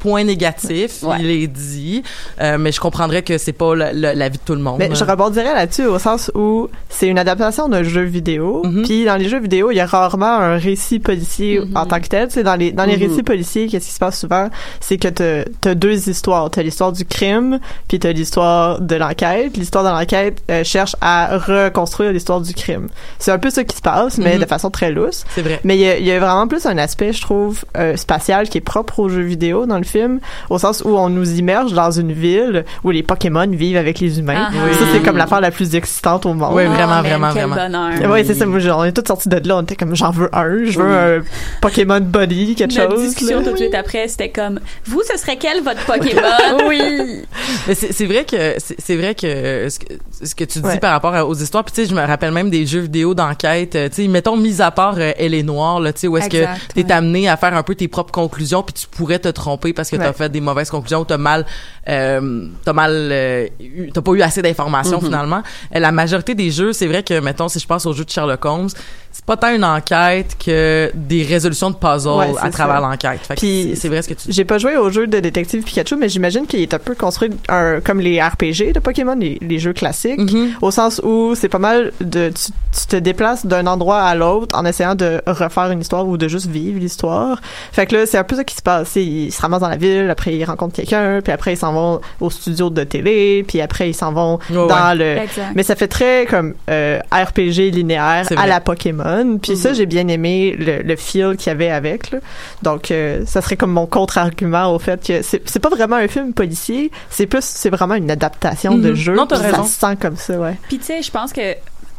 [0.00, 1.16] point négatif, Ouais.
[1.20, 2.02] il est dit,
[2.40, 4.76] euh, mais je comprendrais que c'est pas la, la- la vie de tout le monde.
[4.80, 8.62] Mais je rebondirais là-dessus au sens où c'est une adaptation d'un jeu vidéo.
[8.64, 8.82] Mhm.
[8.82, 12.08] Puis dans les jeux vidéo, il y a rarement un récit policier en tant que
[12.08, 12.28] tel.
[12.32, 13.10] Sais, dans les dans les Mhm.
[13.10, 14.48] récits policiers, qu'est-ce qui se passe souvent,
[14.80, 16.50] c'est que t'as as deux histoires.
[16.50, 19.56] T'as l'histoire du crime, puis t'as l'histoire de l'enquête.
[19.56, 22.88] L'histoire de l'enquête euh, cherche à reconstruire l'histoire du crime.
[23.20, 24.40] C'est un peu ça qui se passe, mais Mhm.
[24.40, 25.22] de façon très lousse.
[25.36, 25.60] C'est vrai.
[25.62, 28.48] Mais il y a, il y a vraiment plus un aspect, je trouve, euh, spatial
[28.48, 31.72] qui est propre aux jeux vidéo dans le film, au sens où on nous immerge
[31.72, 34.48] dans une ville où les Pokémon vivent avec les humains.
[34.48, 34.74] Ah, Oui.
[34.74, 36.52] Ça, c'est comme l'affaire la plus excitante au monde.
[36.54, 37.88] Oui, vraiment, Oh, vraiment, quel vraiment.
[37.90, 38.10] bonheur.
[38.12, 38.46] Oui, c'est ça.
[38.46, 39.56] Moi, genre, on est tous sortis de là.
[39.56, 40.64] On était comme, j'en veux un.
[40.64, 41.22] Je veux un
[41.60, 43.02] Pokémon Buddy, quelque Notre chose.
[43.08, 43.44] discussion là.
[43.44, 46.20] tout de suite après, c'était comme vous, ce serait quel votre Pokémon?
[46.68, 47.22] Oui.
[47.66, 49.86] Mais c'est vrai que c'est vrai que ce que,
[50.22, 50.78] ce que tu dis Ouais.
[50.78, 53.74] par rapport aux histoires puis tu sais je me rappelle même des jeux vidéo d'enquête
[53.74, 56.16] euh, tu sais mettons mis à part euh, Elle est noire là tu sais où
[56.16, 56.92] est-ce que t'es ouais.
[56.92, 59.96] amené à faire un peu tes propres conclusions puis tu pourrais te tromper parce que
[59.96, 60.12] t'as Ouais.
[60.12, 61.44] fait des mauvaises conclusions ou t'as mal
[61.88, 65.04] euh, t'as mal euh, eu- t'as pas eu assez d'informations Mm-hmm.
[65.04, 65.42] finalement
[65.74, 68.10] Euh, la majorité des jeux c'est vrai que mettons si je pense aux jeux de
[68.10, 68.68] Sherlock Holmes
[69.10, 73.74] c'est pas tant une enquête que des résolutions de puzzles Ouais, à travers l'enquête Puis-
[73.76, 76.46] c'est- vrai ce que tu J'ai pas joué au jeu de détective Pikachu, mais j'imagine
[76.46, 80.18] qu'il est un peu construit un, comme les RPG de Pokémon, les, les jeux classiques,
[80.18, 80.52] Mhm.
[80.62, 84.56] au sens où c'est pas mal de tu, tu te déplaces d'un endroit à l'autre
[84.58, 87.40] en essayant de refaire une histoire ou de juste vivre l'histoire.
[87.72, 88.96] Fait que là, c'est un peu ça qui se passe.
[88.96, 92.00] Ils se ramassent dans la ville, après ils rencontrent quelqu'un, puis après ils s'en vont
[92.20, 95.52] au studio de télé, puis après ils s'en vont dans le Exact.
[95.54, 99.38] mais ça fait très comme euh, RPG linéaire à la Pokémon.
[99.40, 102.10] Puis ça, j'ai bien aimé le, le feel qu'il y avait avec.
[102.10, 102.18] Là.
[102.62, 106.08] Donc, euh, ça serait comme mon contre-argument au fait que c'est c'est pas vraiment un
[106.08, 108.94] film policier, c'est plus c'est vraiment une adaptation de Mhm.
[108.94, 109.14] jeu.
[109.14, 109.64] Non, t'as raison.
[109.64, 110.54] Ça se sent comme ça, ouais.
[110.68, 111.40] Puis tu sais, je pense que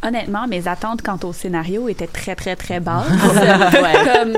[0.03, 3.07] honnêtement, mes attentes quant au scénario étaient très très très basses.
[4.13, 4.37] Comme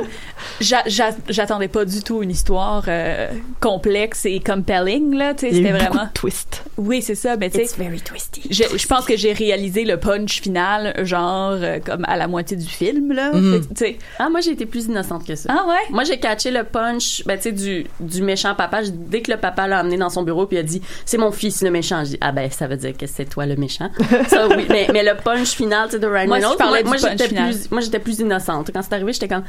[0.62, 5.78] j'a- j'a- j'attendais pas du tout une histoire euh, complexe et compelling là, c'était beaucoup
[5.84, 6.63] vraiment de twists.
[6.78, 8.41] Oui, c'est ça, mais tu sais very twisty.
[8.49, 12.58] je, je pense que j'ai réalisé le punch final genre euh, comme à la moitié
[12.58, 13.54] du film là, Mhm.
[13.54, 13.97] Fait que, tu sais.
[14.19, 15.49] Ah, moi, j'ai été plus innocente que ça.
[15.51, 15.75] Ah ouais?
[15.91, 18.84] Moi, j'ai catché le punch, ben, tu sais, du, du méchant papa.
[18.84, 21.17] Je- Dès que le papa l'a amené dans son bureau puis il a dit, c'est
[21.17, 23.56] mon fils le méchant, je dis, ah ben, ça veut dire que c'est toi le
[23.56, 23.89] méchant.
[24.28, 24.65] ça, oui.
[24.69, 27.27] Mais, mais le punch final, tu sais, de Ryan Moi, je Reynolds, parlais moi, j'étais
[27.27, 27.51] final.
[27.51, 28.71] plus, moi, j'étais plus innocente.
[28.73, 29.43] Quand c'est arrivé, j'étais comme,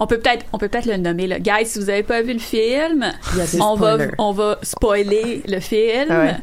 [0.00, 1.40] On peut peut-être on peut peut-être le nommer là.
[1.40, 3.04] Guys, si vous avez pas vu le film,
[3.60, 6.06] on va on va spoiler le film.
[6.10, 6.36] Ah ouais.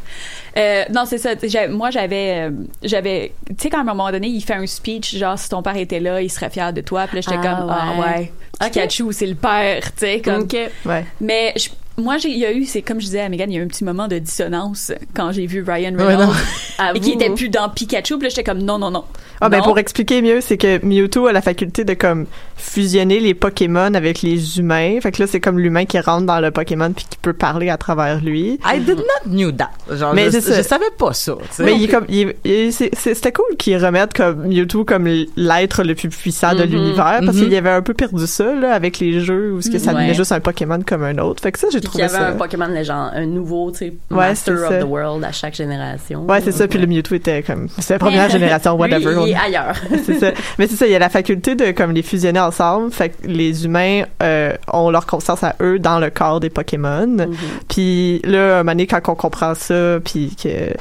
[0.58, 1.30] Euh, non, c'est ça.
[1.70, 2.52] Moi, j'avais, euh,
[2.84, 5.62] j'avais, tu sais, quand à un moment donné, il fait un speech, genre, si ton
[5.62, 7.08] père était là, il serait fier de toi.
[7.08, 8.32] Puis là, j'étais Ah, comme, ah ouais.
[8.62, 10.48] Pikachu, c'est le père, tu sais, comme.
[10.86, 11.06] Ouais.
[11.22, 13.56] Mais je- moi, j'ai, il y a eu, c'est comme je disais à Megan, il
[13.56, 16.36] y a eu un petit moment de dissonance quand j'ai vu Ryan Ouais, Reynolds
[16.96, 18.18] et qui était plus dans Pikachu.
[18.18, 19.06] Puis là, j'étais comme, non, non, non.
[19.42, 23.34] Ah ben pour expliquer mieux, c'est que Mewtwo a la faculté de comme fusionner les
[23.34, 24.98] Pokémon avec les humains.
[25.02, 27.70] Fait que là, c'est comme l'humain qui rentre dans le Pokémon puis qui peut parler
[27.70, 28.60] à travers lui.
[28.66, 29.72] I did not knew that.
[29.92, 31.36] Genre, Mais je, je savais pas ça.
[31.60, 36.10] Mais il comme, il il c'était cool qu'ils remettent comme Mewtwo comme l'être le plus
[36.10, 36.72] puissant de Mhm.
[36.72, 37.44] l'univers parce Mhm.
[37.44, 39.92] qu'il y avait un peu perdu ça là avec les jeux où ce que ça
[39.92, 39.98] Ouais.
[39.98, 41.42] devenait juste un Pokémon comme un autre.
[41.44, 42.36] Fait que ça j'ai Puis qu'il y trouvé avait ça.
[42.36, 44.80] un Pokémon légende, un nouveau, tu sais, Ouais, Master c'est of ça.
[44.80, 46.26] the World à chaque génération.
[46.26, 46.68] Ouais, c'est ça.
[46.68, 49.25] Puis le Mewtwo était comme, c'est la première génération, Lui, whatever.
[49.34, 49.76] On ailleurs.
[50.06, 50.32] c'est ça.
[50.58, 52.92] Mais c'est ça, il y a la faculté de comme les fusionner ensemble.
[52.92, 57.08] Fait que les humains euh, ont leur conscience à eux dans le corps des Pokémon.
[57.08, 57.36] Mm-hmm.
[57.70, 60.74] Puis là, un moment donné, quand on comprend ça, puis que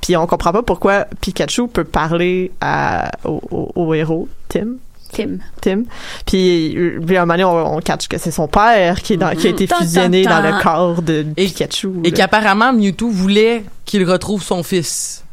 [0.00, 4.76] puis on comprend pas pourquoi Pikachu peut parler à, au, au- au héros, Tim.
[5.12, 5.38] Tim.
[5.60, 5.82] Tim.
[6.24, 9.14] Puis, euh, puis à un moment donné, on, on catch que c'est son père qui,
[9.14, 11.90] est dans, qui a été tan, fusionné dans le corps de Et- Pikachu.
[12.04, 15.24] Et qu'apparemment, Mewtwo voulait qu'il retrouve son fils.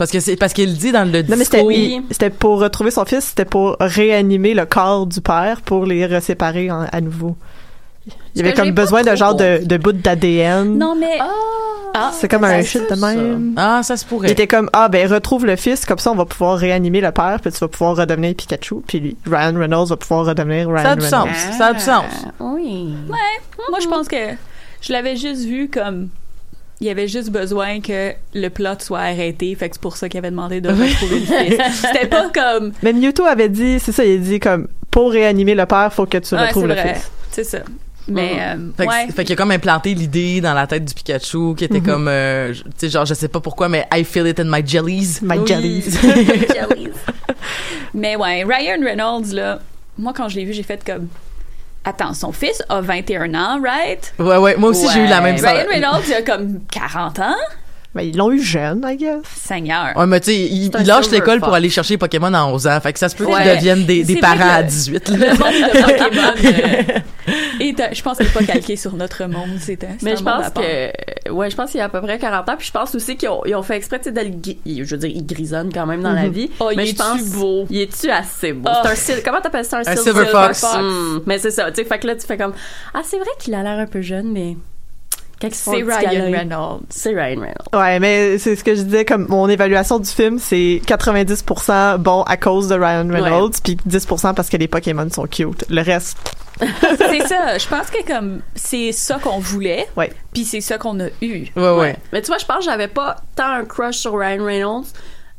[0.00, 1.72] Parce que c'est parce qu'il dit dans le Non, mais c'était, discours.
[1.72, 6.06] il- c'était pour retrouver son fils, c'était pour réanimer le corps du père pour les
[6.06, 7.36] reséparer en- à nouveau.
[8.34, 10.78] Il y avait comme besoin de trop genre de, de bout d'ADN.
[10.78, 11.18] Non, mais.
[11.92, 13.52] Ah, c'est comme un shit de même.
[13.58, 14.30] Ah, ça se Il pourrait.
[14.30, 17.38] était comme ah ben retrouve le fils comme ça on va pouvoir réanimer le père
[17.42, 20.90] puis tu vas pouvoir redevenir Pikachu puis lui, Ryan Reynolds va pouvoir redevenir Ryan Ça
[20.92, 21.28] a du Reynolds.
[21.34, 21.58] sens.
[21.58, 22.04] Ça a du sens.
[22.40, 22.94] Oui.
[23.08, 24.16] Ouais, moi je pense que
[24.80, 26.08] je l'avais juste vu comme
[26.80, 30.08] il y avait juste besoin que le plot soit arrêté, fait que c'est pour ça
[30.08, 31.86] qu'il avait demandé de retrouver le fils.
[31.92, 35.54] C'était pas comme Mais Mewtwo avait dit c'est ça il a dit comme pour réanimer
[35.54, 37.10] le père faut que tu ouais, retrouves le vrai, fils.
[37.30, 37.58] c'est ça.
[38.08, 39.06] Mais euh, Fait que- ouais.
[39.14, 42.52] fait qu'il a comme implanté l'idée dans la tête du Pikachu qui était comme, euh,
[42.52, 45.18] je- tu sais, genre, je sais pas pourquoi, mais I feel it in my jellies.
[45.22, 45.46] My Oui.
[45.46, 45.82] jellies.
[46.02, 46.88] Jellies.
[47.94, 49.60] Mais ouais, Ryan Reynolds là,
[49.98, 51.08] moi quand je l'ai vu, j'ai fait comme
[51.84, 54.12] Attends, son fils a 21 ans, right?
[54.18, 55.32] Ouais, ouais, moi aussi, j'ai eu la Ouais.
[55.32, 55.68] même Ryan ça.
[55.70, 57.34] Reynolds, il a comme 40 ans.
[57.92, 59.22] Ben, ils l'ont eu jeune I guess.
[59.36, 59.96] Seigneur.
[59.96, 61.56] Ouais, mais tu sais, il, C'est un il lâche silver l'école pour fox.
[61.56, 62.80] aller chercher les Pokémon à 11 ans.
[62.80, 63.56] Fait que ça se peut qu'ils Ouais.
[63.56, 65.08] deviennent des, des parents à que 18.
[65.08, 65.34] Le là.
[65.34, 67.00] monde de Pokémon euh,
[67.60, 69.50] est, euh, je pense qu'il n'est pas calqué sur notre monde.
[69.58, 72.48] C'est Mais je pense que, ouais, je pense qu'il y a à peu près 40
[72.48, 72.54] ans.
[72.56, 74.96] Puis je pense aussi qu'ils ont, ils ont fait exprès, tu sais, le je veux
[74.98, 76.48] dire, il grisonne quand même dans la vie.
[76.60, 77.66] Oh, il mais je est-tu pense, beau?
[77.70, 78.70] Il est-tu assez beau?
[78.72, 78.78] Oh.
[78.84, 79.78] C'est un sil- comment t'appelles ça?
[79.78, 80.62] Un, Un sil- silver fox.
[80.78, 81.20] Hmm.
[81.26, 82.52] Mais c'est ça, tu sais, fait que là, tu fais comme,
[82.94, 84.58] ah, c'est vrai qu'il a l'air un peu jeune, mais quand
[85.16, 86.82] ils se font C'est Ryan Reynolds.
[86.90, 87.68] C'est Ryan Reynolds.
[87.72, 92.22] Ouais, mais c'est ce que je disais, comme mon évaluation du film, c'est 90% bon
[92.22, 95.64] à cause de Ryan Reynolds, puis 10% parce que les Pokémon sont cute.
[95.70, 96.18] Le reste,
[96.60, 97.58] c'est ça.
[97.58, 99.86] Je pense que comme c'est ça qu'on voulait.
[99.96, 100.12] Ouais.
[100.32, 101.46] Puis c'est ça qu'on a eu.
[101.56, 101.96] Ouais, ouais.
[102.12, 104.86] Mais tu vois, je pense que j'avais pas tant un crush sur Ryan Reynolds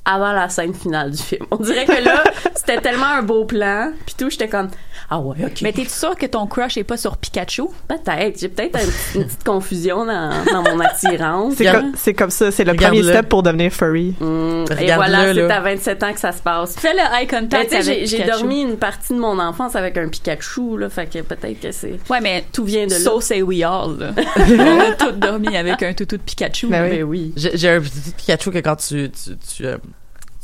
[0.05, 1.45] avant la scène finale du film.
[1.51, 2.23] On dirait que là,
[2.55, 4.69] c'était tellement un beau plan, puis tout, j'étais comme,
[5.13, 5.61] ah ouais, ok.
[5.61, 7.63] Mais t'es sûr que ton crush est pas sur Pikachu?
[7.87, 8.39] Peut-être.
[8.39, 11.55] J'ai peut-être un- une petite confusion dans, dans mon attirance.
[11.57, 14.15] c'est Regarde- comme, ça, c'est le premier step pour devenir furry.
[14.21, 16.75] Hum, et voilà, c'est à 27 ans que ça se passe.
[16.79, 19.97] Fais le eye contact tu sais, avec j'ai, dormi une partie de mon enfance avec
[19.97, 21.99] un Pikachu, là, fait que peut-être que c'est...
[22.09, 22.99] Ouais, mais Tout vient de là.
[22.99, 23.97] So say we all.
[23.99, 24.11] là.
[24.37, 26.67] On a tous dormi avec un toutou de Pikachu.
[26.67, 26.97] Ben oui.
[26.97, 27.33] Ben oui.
[27.35, 29.77] J'ai un petit Pikachu que quand tu, tu, tu, euh,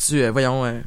[0.05, 0.79] tu, euh, voyons, euh,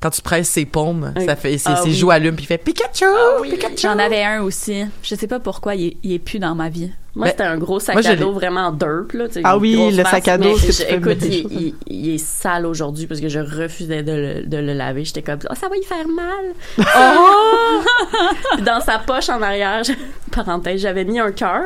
[0.00, 1.26] quand tu presses ses paumes, Oui.
[1.26, 1.94] ça fait, ses, Ah ses oui.
[1.94, 3.04] joues allument puis il fait Pikachu!
[3.42, 3.76] Pikachu!
[3.82, 4.84] J'en avais un aussi.
[5.02, 6.90] Je sais pas pourquoi il est, il est plus dans ma vie.
[7.16, 9.24] Moi, Ben, c'était un gros sac moi, à dos vraiment derp, là.
[9.42, 12.64] Ah oui, le face, sac à dos, je- écoute, il, choses il- il est sale
[12.64, 15.04] aujourd'hui parce que je refusais de le, de le laver.
[15.04, 16.54] J'étais comme, oh, ça va y faire mal.
[16.78, 17.82] Oh!
[18.54, 19.92] Puis dans sa poche en arrière, je-
[20.30, 21.64] parenthèse, j'avais mis un cœur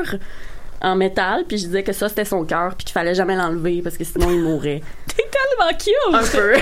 [0.80, 3.82] en métal, puis je disais que ça, c'était son cœur, puis qu'il fallait jamais l'enlever
[3.82, 4.80] parce que sinon, il mourrait.
[5.06, 6.14] T'es tellement cute!
[6.14, 6.54] Un peu.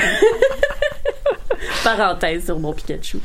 [1.85, 3.19] parenthèse sur mon Pikachu.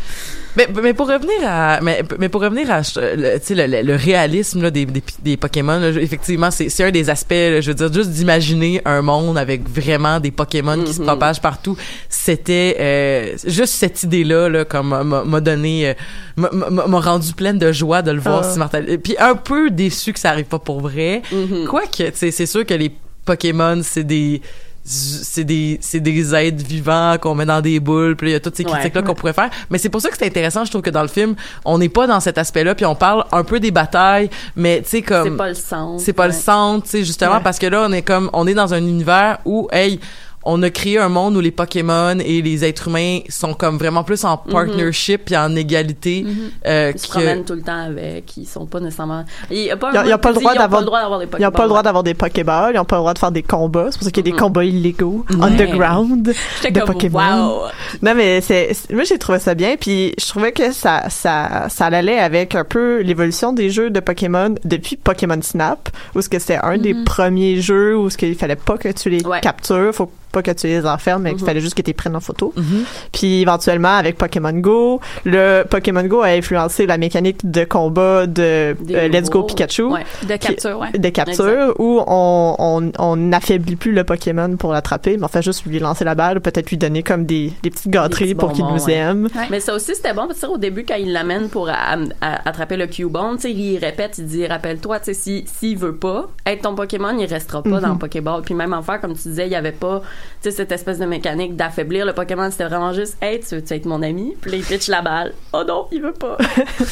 [0.57, 3.81] Mais, mais pour revenir à mais, mais pour revenir à euh, le, tu sais, le,
[3.81, 7.71] le- réalisme là, des, des, des Pokémon là, effectivement c'est un des aspects là, je
[7.71, 11.07] veux dire juste d'imaginer un monde avec vraiment des Pokémon qui se Mhm.
[11.07, 11.75] propagent partout
[12.09, 14.89] c'était euh, juste cette idée là comme
[15.25, 15.93] m'a donné euh,
[16.37, 18.51] m'a- rendu pleine de joie de le voir Ah.
[18.51, 21.65] s'immortaliser puis un peu déçu que ça arrive pas pour vrai Mhm.
[21.67, 22.91] quoique tu sais c'est sûr que les
[23.25, 24.41] Pokémon c'est des
[24.87, 28.39] c'est des c'est des êtres vivants qu'on met dans des boules puis il y a
[28.39, 30.69] toutes ces critiques là qu'on pourrait faire mais c'est pour ça que c'est intéressant je
[30.69, 31.33] trouve que dans le film
[31.65, 34.81] on n'est pas dans cet aspect là puis on parle un peu des batailles mais
[34.83, 36.01] tu sais comme C'est pas le centre.
[36.03, 37.43] c'est pas le centre tu sais justement Ouais.
[37.43, 39.99] parce que là on est comme on est dans un univers où hey
[40.45, 44.03] on a créé un monde où les Pokémon et les êtres humains sont comme vraiment
[44.03, 46.25] plus en partnership puis en égalité
[46.67, 49.25] euh, Ils se que- promènent tout le temps avec, ils sont pas nécésairement.
[49.49, 50.83] Il y a pas, le droit d'avoir-
[51.19, 51.83] des Ils n'ont pas le droit Pokéballs.
[51.83, 53.87] d'avoir des Pokéballs, ils n'ont pas le droit de faire des combats.
[53.91, 54.39] C'est pour ça qu'il y a des Mhm.
[54.39, 55.43] combats illégaux, Ouais.
[55.43, 57.19] underground, de comme, Pokémon.
[57.19, 57.61] wow!
[58.01, 61.67] Non, mais c'est, c'est- moi, j'ai trouvé ça bien, puis je trouvais que ça, ça,
[61.69, 66.29] ça allait avec un peu l'évolution des jeux de Pokémon depuis Pokémon Snap, où ce
[66.29, 69.39] que c'était un des premiers jeux où ce qu'il fallait pas que tu les Ouais.
[69.41, 71.45] captures, faut pas que tu les enfermes, mais qu'il Mhm.
[71.47, 72.53] fallait juste que tu les prennes en photo.
[72.57, 72.83] Mhm.
[73.13, 78.75] Puis éventuellement, avec Pokémon Go, le Pokémon Go a influencé la mécanique de combat de
[78.91, 79.83] euh, Let's Go Pikachu.
[79.83, 80.01] Ouais.
[80.23, 80.91] De capture, ouais.
[80.97, 85.41] de capture où on on on n'affaiblit plus le Pokémon pour l'attraper, mais on fait
[85.41, 88.51] juste lui lancer la balle ou peut-être lui donner comme des, des petites gâteries pour
[88.51, 88.93] qu'il nous ouais.
[88.93, 89.29] aime.
[89.49, 90.27] Mais ça aussi, c'était bon.
[90.27, 94.17] Parce que au début, quand il l'amène pour à- à- attraper le Cubone, il répète,
[94.17, 97.69] il dit, rappelle-toi, tu sais, si, s'il veut pas être ton Pokémon, il restera pas
[97.69, 97.79] Mhm.
[97.79, 98.41] dans le Pokéball.
[98.41, 100.01] Puis même en faire, comme tu disais, il y avait pas
[100.41, 102.49] sais, cette espèce de mécanique d'affaiblir le Pokémon.
[102.51, 104.35] C'était vraiment juste, hey, tu veux être mon ami?
[104.41, 105.33] Puis là, il pitch la balle.
[105.53, 106.37] Oh non, il veut pas.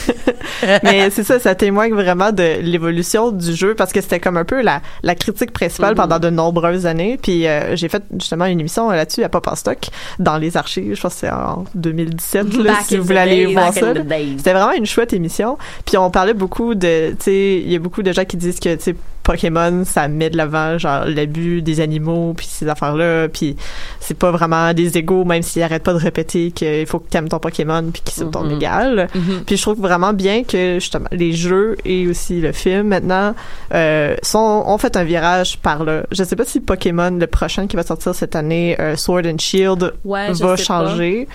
[0.83, 4.45] Mais c'est ça, ça témoigne vraiment de l'évolution du jeu parce que c'était comme un
[4.45, 7.17] peu la, la critique principale pendant de nombreuses années.
[7.21, 9.79] Puis euh, j'ai fait justement une émission là-dessus à Pop en Stock
[10.19, 10.95] dans les archives.
[10.95, 13.93] Je pense que c'est en 2017 là, si vous voulez aller voir ça.
[14.37, 15.57] C'était vraiment une chouette émission.
[15.85, 18.59] Puis on parlait beaucoup de, tu sais, il y a beaucoup de gens qui disent
[18.59, 22.95] que tu sais Pokémon ça met de l'avant genre l'abus des animaux puis ces affaires
[22.95, 23.27] là.
[23.29, 23.55] Puis
[23.99, 27.29] c'est pas vraiment des égaux même s'ils arrêtent pas de répéter qu'il faut que t'aimes
[27.29, 28.51] ton Pokémon puis qu'ils sont ton Mhm.
[28.57, 29.07] égal.
[29.15, 29.43] Mhm.
[29.45, 33.33] Puis je trouve vraiment bien que justement les jeux et aussi le film maintenant
[33.73, 36.03] euh, sont ont fait un virage par là.
[36.12, 39.38] Je sais pas si Pokémon le prochain qui va sortir cette année euh, Sword and
[39.39, 41.27] Shield Ouais, va changer.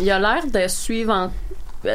[0.00, 1.30] Il a l'air de suivre en-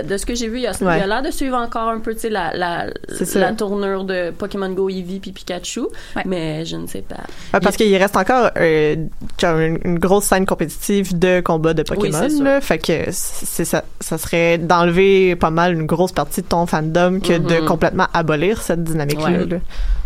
[0.08, 1.02] de ce que j'ai vu, il a, il Ouais.
[1.02, 2.88] a l'air de suivre encore un peu, tu sais, la, la,
[3.36, 5.82] la tournure de Pokémon Go Eevee puis Pikachu,
[6.16, 6.24] Ouais.
[6.26, 7.18] mais je ne sais pas.
[7.54, 8.96] Ouais, parce qu'il reste encore euh,
[9.44, 12.28] une, une grosse scène compétitive de combat de Pokémon.
[12.44, 12.62] là.
[12.62, 17.20] fait que c'est ça, ça serait d'enlever pas mal une grosse partie de ton fandom
[17.20, 17.66] que de Mhm.
[17.66, 19.26] complètement abolir cette dynamique-là.
[19.26, 19.46] Ouais.
[19.46, 19.58] là.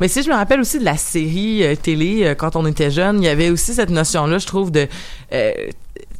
[0.01, 2.91] Mais si je me rappelle aussi de la série euh, télé euh, quand on était
[2.91, 4.87] jeune, il y avait aussi cette notion-là, je trouve, de
[5.33, 5.51] euh,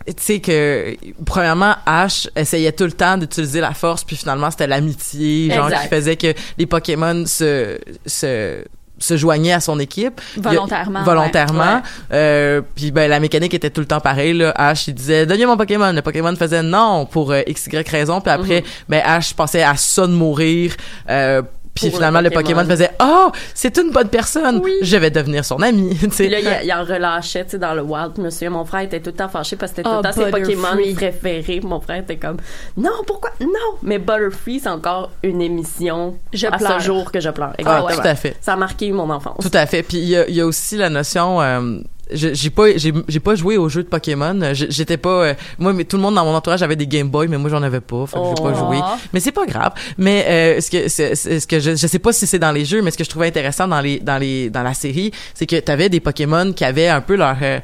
[0.07, 4.67] tu sais que premièrement Ash essayait tout le temps d'utiliser la force puis finalement c'était
[4.67, 5.81] l'amitié genre Exact.
[5.83, 8.63] qui faisait que les Pokémon se se
[8.97, 10.21] se joignaient à son équipe.
[10.37, 11.81] A- Volontairement, volontairement.
[12.13, 14.53] Euh, puis ben la mécanique était tout le temps pareille là.
[14.55, 15.91] Ash il disait donnez mon Pokémon.
[15.91, 18.21] Le Pokémon faisait non pour euh, x y raison.
[18.21, 20.75] Puis après ben Ash pensait à ça de mourir
[21.09, 21.41] euh,
[21.75, 22.69] puis finalement le Pokémon, Pokémon.
[22.71, 24.73] faisait oh c'est une bonne personne Oui.
[24.81, 27.73] je vais devenir son ami tu sais Puis là, il, en relâchait, tu sais, dans
[27.73, 28.13] le Wild.
[28.31, 30.31] Souviens, mon frère était tout le temps fâché parce que c'était tout le temps ses
[30.31, 31.59] Pokémon préférés.
[31.61, 32.38] Mon frère était comme,
[32.77, 33.31] non, pourquoi?
[33.41, 33.49] Non!
[33.83, 36.79] Mais Butterfree, c'est encore une émission Je à pleure.
[36.81, 37.53] ce jour que je pleure.
[37.65, 38.01] Ah, Exactement.
[38.01, 39.38] tout à fait Ça a marqué mon enfance.
[39.41, 39.83] Tout à fait.
[39.83, 41.41] Puis il y a, il y a aussi la notion.
[41.41, 41.79] euh,
[42.11, 44.39] j'ai pas j'ai j'ai pas joué aux jeux de Pokémon.
[44.53, 47.27] J'étais pas euh, moi mais tout le monde dans mon entourage avait des Game Boy
[47.27, 48.05] mais moi j'en avais pas.
[48.05, 48.65] Fait que j'ai pas Oh.
[48.67, 48.79] joué.
[49.13, 49.73] Mais c'est pas grave.
[49.97, 52.63] Mais euh, ce que c'est- ce que je, je sais pas si c'est dans les
[52.65, 55.45] jeux mais ce que je trouvais intéressant dans les dans les dans la série c'est
[55.47, 57.59] que t'avais des Pokémon qui avaient un peu leur euh,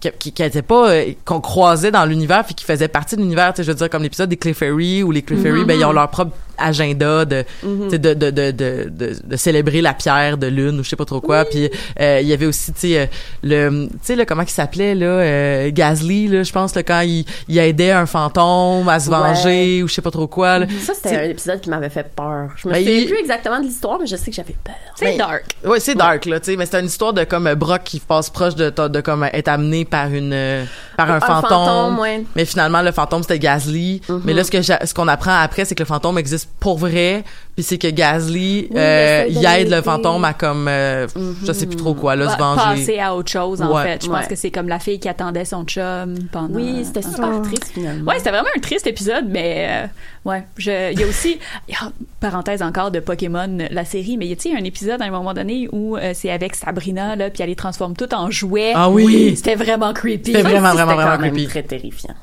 [0.00, 3.52] qui, qui, qui pas euh, qu'on croisait dans l'univers puis qui faisaient partie de l'univers.
[3.52, 5.92] Tu sais je veux dire comme l'épisode des Clefairy ou les Clefairy ben ils ont
[5.92, 7.44] leur propre agenda de
[7.90, 8.90] sais, de, de, de, de,
[9.24, 12.28] de, célébrer la pierre de lune ou je sais pas trop quoi puis euh, il
[12.28, 13.06] y avait aussi tu sais euh,
[13.42, 17.24] le tu sais comment il s'appelait là euh, Gasly là je pense là quand il,
[17.48, 19.16] il aidait un fantôme à se Ouais.
[19.18, 20.66] venger ou je sais pas trop quoi là.
[20.84, 22.48] Ça, c'était un épisode qui m'avait fait peur.
[22.56, 24.74] Je me Ben, souviens il- plus exactement de l'histoire, mais je sais que j'avais peur.
[24.96, 25.44] C'est dark.
[25.64, 28.30] Ouais, c'est dark là, tu sais, mais c'est une histoire de comme Brock qui passe
[28.30, 30.64] proche de de, comme être amené par une
[30.96, 31.50] par un, Un fantôme.
[31.50, 32.24] fantôme, ouais.
[32.34, 34.00] Mais finalement le fantôme c'était Gasly.
[34.08, 34.22] Mhm.
[34.24, 37.78] Mais là ce qu'on apprend après c'est que le fantôme existe pour vrai, puis c'est
[37.78, 41.06] que Gasly Oui, euh, il il aide le fantôme à comme euh,
[41.44, 42.62] je sais plus trop quoi là se Ouais, venger.
[42.80, 43.82] passer à autre chose, en Ouais.
[43.84, 44.04] fait.
[44.04, 44.26] Je pense Ouais.
[44.28, 46.54] que c'est comme la fille qui attendait son chum pendant...
[46.54, 47.42] Oui, c'était super Oh.
[47.44, 48.10] triste finalement.
[48.10, 51.76] Ouais, c'était vraiment un triste épisode, mais euh, ouais, il y a aussi, il y
[51.76, 55.02] a- parenthèse encore de Pokémon, la série, mais il y a tu sais, un épisode
[55.02, 58.14] à un moment donné où euh, c'est avec Sabrina là, puis elle les transforme toutes
[58.14, 58.72] en jouets?
[58.74, 59.34] Ah oui.
[59.36, 60.32] c'était vraiment creepy.
[60.32, 61.46] C'était vraiment, vraiment, vraiment creepy.
[61.46, 62.14] très terrifiant.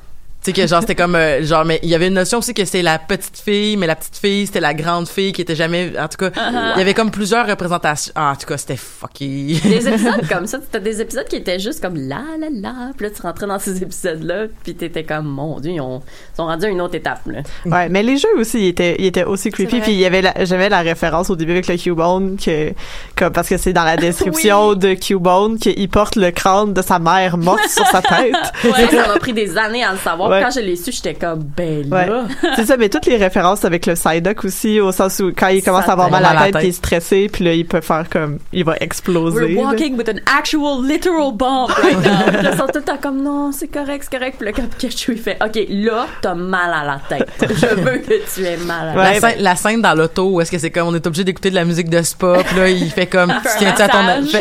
[0.44, 2.52] Tu sais que genre c'était comme euh, genre mais il y avait une notion aussi
[2.52, 5.54] que c'était la petite fille mais la petite fille c'était la grande fille qui était
[5.54, 6.30] jamais en tout cas
[6.74, 10.46] il y avait comme plusieurs représentations ah, en tout cas c'était fucky Des épisodes comme
[10.48, 13.46] ça, c'était des épisodes qui étaient juste comme la la la, puis là tu rentrais
[13.46, 16.00] dans ces épisodes-là, puis t'étais comme mon dieu, ils, ont,
[16.32, 17.40] ils sont rendus à une autre étape là.
[17.64, 19.80] Ouais, mais les jeux aussi, ils étaient, ils étaient aussi creepy.
[19.80, 22.72] Puis il y avait, la- j'avais la référence au début avec le Cubone que,
[23.16, 26.98] comme parce que c'est dans la description de Cubone qu'il porte le crâne de sa
[26.98, 28.34] mère morte sur sa tête.
[28.64, 30.31] Ouais, ça m'a pris des années à le savoir.
[30.32, 30.42] Ouais.
[30.42, 32.06] Quand je l'ai su, j'étais comme ben Ouais.
[32.06, 32.24] là.
[32.56, 35.62] c'est ça, mais toutes les références avec le Psyduck aussi, au sens où quand il
[35.62, 36.76] commence à avoir Ça mal à la mal à la tête, puis il est tête.
[36.78, 39.36] stressé, puis là il peut faire comme, il va exploser.
[39.54, 39.70] We're là.
[39.70, 42.40] walking with an actual literal bomb right now.
[42.52, 44.36] Ils sont tout le temps comme non, c'est correct, c'est correct.
[44.38, 47.28] Puis là, quand Pikachu il fait OK, là, t'as mal à la tête.
[47.40, 50.30] Je veux que tu aies mal à la Ouais, la, scène, la scène dans l'auto
[50.30, 52.56] où est-ce que c'est comme on est obligé d'écouter de la musique de spa puis
[52.56, 53.98] là il fait comme tiens-tu à ton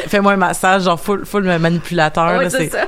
[0.07, 2.53] fais-moi un massage genre full full manipulateur tête.
[2.53, 2.87] là, Ouais, c'est ça.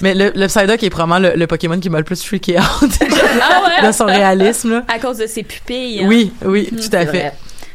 [0.00, 2.90] Mais le, le Psyduck est probablement le, le Pokémon qui m'a le plus freaké out
[3.40, 3.86] Ah ouais?
[3.88, 4.82] de son réalisme là.
[4.88, 6.00] À cause de ses pupilles.
[6.02, 6.06] hein.
[6.08, 7.32] oui oui tout à fait vrai.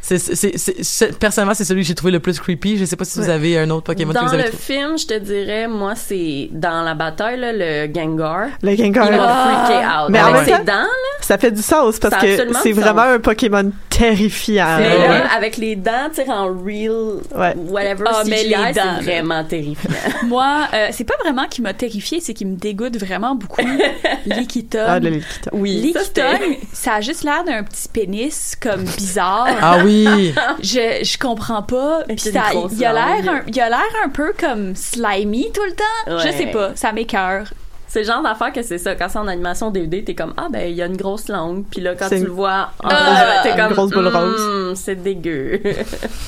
[0.07, 2.95] C'est c'est c'est- c'est- personnellement c'est celui que j'ai trouvé le plus creepy je sais
[2.95, 5.05] pas si vous avez un autre Pokémon que Dans vous avez le trouvé film, je
[5.05, 8.47] te dirais, moi, c'est dans la bataille, là, le Gengar.
[8.61, 9.07] Le Gengar.
[9.11, 9.65] Il m'a Ah.
[9.65, 10.09] freaké out.
[10.09, 10.87] Mais Avec ses dents, là,
[11.21, 13.15] Ça fait du sens parce Ça a que c'est vraiment sens.
[13.15, 14.77] un Pokémon terrifiant.
[14.79, 15.21] mais ouais.
[15.35, 17.53] avec les dents, tu sais, en real, Ouais.
[17.69, 19.91] whatever, Ah, mais les dents, vraiment terrifiant.
[20.27, 23.61] Moi, euh, c'est pas vraiment qui m'a terrifié, c'est qui me dégoûte vraiment beaucoup.
[24.25, 24.83] Liquiton.
[24.87, 25.51] Ah, le Liquita.
[25.53, 29.47] Oui, ça, c'était- Liquiton, ça a juste l'air d'un petit pénis comme bizarre.
[29.61, 30.33] ah oui Oui.
[30.61, 32.03] je, je comprends pas.
[32.07, 35.63] Puis ça, une il a l'air un, il a l'air un peu comme slimy tout
[35.63, 36.19] le temps.
[36.19, 37.45] Je sais pas, ça m'écœure.
[37.89, 38.95] C'est le genre d'affaire que c'est ça.
[38.95, 41.63] Quand c'est en animation DVD, t'es comme, ah, ben, il y a une grosse langue.
[41.71, 44.41] Puis là, quand tu une- le vois en Ah, t'es une comme, grosse boule rose.
[44.41, 45.61] Hum, c'est dégueu.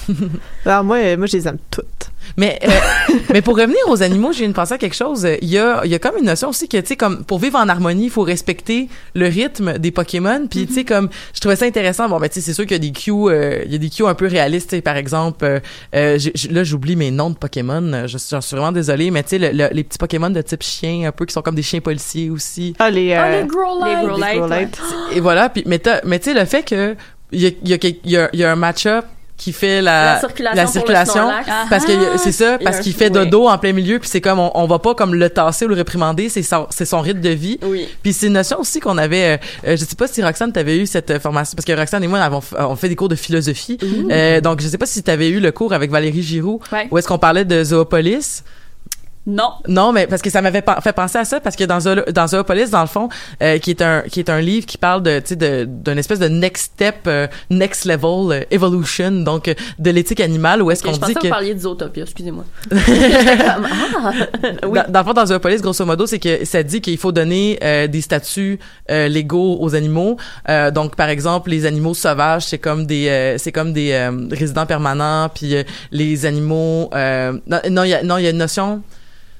[0.65, 1.85] Alors moi, moi, je les aime toutes.
[2.39, 2.69] Mais, euh,
[3.33, 5.27] mais pour revenir aux animaux, j'ai une pensée à quelque chose.
[5.41, 7.37] Il y a, il y a comme une notion aussi que, tu sais, comme, pour
[7.39, 10.47] vivre en harmonie, il faut respecter le rythme des Pokémon.
[10.49, 12.07] Puis, tu sais, comme, je trouvais ça intéressant.
[12.07, 13.77] Bon, ben, tu sais, c'est sûr qu'il y a des cues, euh, il y a
[13.77, 15.59] des cues un peu réalistes, tu sais, par exemple, euh,
[15.93, 18.07] euh, j'ai- j'ai- là, j'oublie mes noms de Pokémon.
[18.07, 20.63] Je suis, suis vraiment désolée, mais tu sais, le- le- les petits Pokémon de type
[20.63, 22.73] chien, un peu, qui sont comme des chiens policiers aussi.
[22.79, 23.13] Ah, les...
[23.13, 24.23] Ah, euh, les Growlite.
[24.31, 24.81] les Growlite.
[25.13, 25.49] Et voilà.
[25.49, 26.95] Puis, mais, mais tu sais, le fait que,
[27.31, 29.05] il y a, y a, y a, il y a un match-up
[29.39, 31.49] qui fait la, La circulation la pour le circulation, Snorlax.
[31.71, 33.11] parce que c'est ça parce qu'il fait oui.
[33.11, 35.69] dodo en plein milieu puis c'est comme on, on va pas comme le tasser ou
[35.69, 37.87] le réprimander c'est son c'est son rythme de vie Oui.
[38.03, 40.77] puis c'est une notion aussi qu'on avait euh, euh, je sais pas si Roxane t'avais
[40.77, 43.15] eu cette euh, formation parce que Roxane et moi avons on fait des cours de
[43.15, 43.77] philosophie
[44.11, 46.87] Euh, donc je sais pas si t'avais eu le cours avec Valérie Giroux Ouais.
[46.91, 48.43] où est-ce qu'on parlait de Zoopolis
[49.27, 49.51] Non.
[49.67, 51.79] non, mais parce que ça m'avait fait penser à ça parce que dans
[52.11, 53.09] dans Zoopolis dans le fond
[53.43, 55.99] euh, qui est un qui est un livre qui parle de tu sais de d'une
[55.99, 60.71] espèce de next step euh, next level euh, evolution donc euh, de l'éthique animale où
[60.71, 62.43] est-ce qu'on je pensais dit que que vous parliez de Zootopia, excusez-moi.
[62.71, 63.57] Ah,
[64.67, 64.79] oui.
[64.87, 67.59] dans, dans le fond dans Zoopolis grosso modo c'est que ça dit qu'il faut donner
[67.63, 68.59] euh, des statuts
[68.89, 70.17] euh, légaux aux animaux
[70.47, 74.11] Euh, donc par exemple les animaux sauvages c'est comme des euh, c'est comme des euh,
[74.31, 78.27] résidents permanents puis euh, les animaux euh, non non il y a non il y
[78.27, 78.81] a une notion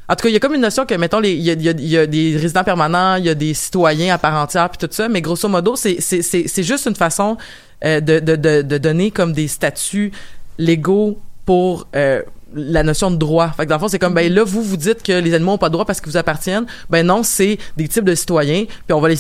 [0.10, 1.50] en tout cas, il y a comme une notion que, mettons, il y
[1.98, 5.08] a, des résidents permanents, il y a des citoyens à part entière, puis tout ça,
[5.08, 7.38] mais grosso modo, c'est juste une façon
[7.86, 10.12] euh, de, de de de donner comme des statuts
[10.58, 13.52] légaux pour euh, la notion de droit.
[13.56, 15.54] Fait que dans le fond, c'est comme, ben là, vous, vous dites que les animaux
[15.54, 16.66] ont pas de droit parce qu'ils vous appartiennent.
[16.90, 19.18] Ben non, c'est des types de citoyens, puis on va les,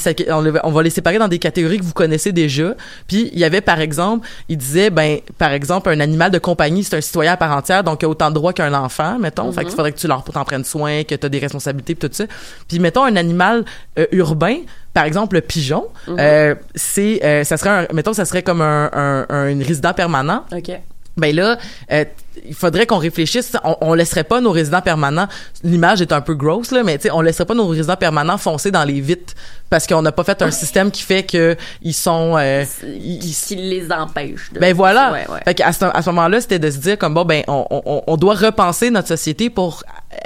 [0.64, 2.76] on va les séparer dans des catégories que vous connaissez déjà.
[3.08, 6.84] Puis il y avait, par exemple, il disait, ben, par exemple, un animal de compagnie,
[6.84, 9.52] c'est un citoyen à part entière, donc il a autant de droits qu'un enfant, mettons.
[9.52, 12.10] Fait qu'il faudrait que tu leur t'en prennes soin, que tu as des responsabilités, puis
[12.10, 12.26] tout ça.
[12.68, 13.66] Puis mettons, un animal
[13.98, 14.58] euh, urbain,
[14.94, 18.90] par exemple, le pigeon, euh, c'est, euh, ça serait, un, mettons, ça serait comme un,
[18.94, 20.72] un, un résident permanent OK.
[21.20, 21.58] Ben là,
[21.92, 22.06] euh,
[22.48, 23.56] il faudrait qu'on réfléchisse.
[23.64, 25.28] On, on laisserait pas nos résidents permanents.
[25.64, 28.38] L'image est un peu grosse là, mais tu sais, on laisserait pas nos résidents permanents
[28.38, 29.34] foncer dans les vitres
[29.70, 32.36] parce qu'on n'a pas fait un système qui fait que ils sont.
[32.38, 34.52] euh, ils- Qui les empêche.
[34.54, 35.12] de- ben voilà.
[35.12, 35.40] Ouais, ouais.
[35.46, 38.04] Fait qu'à ce, à ce moment-là, c'était de se dire comme bon ben on, on,
[38.08, 39.84] on doit repenser notre société pour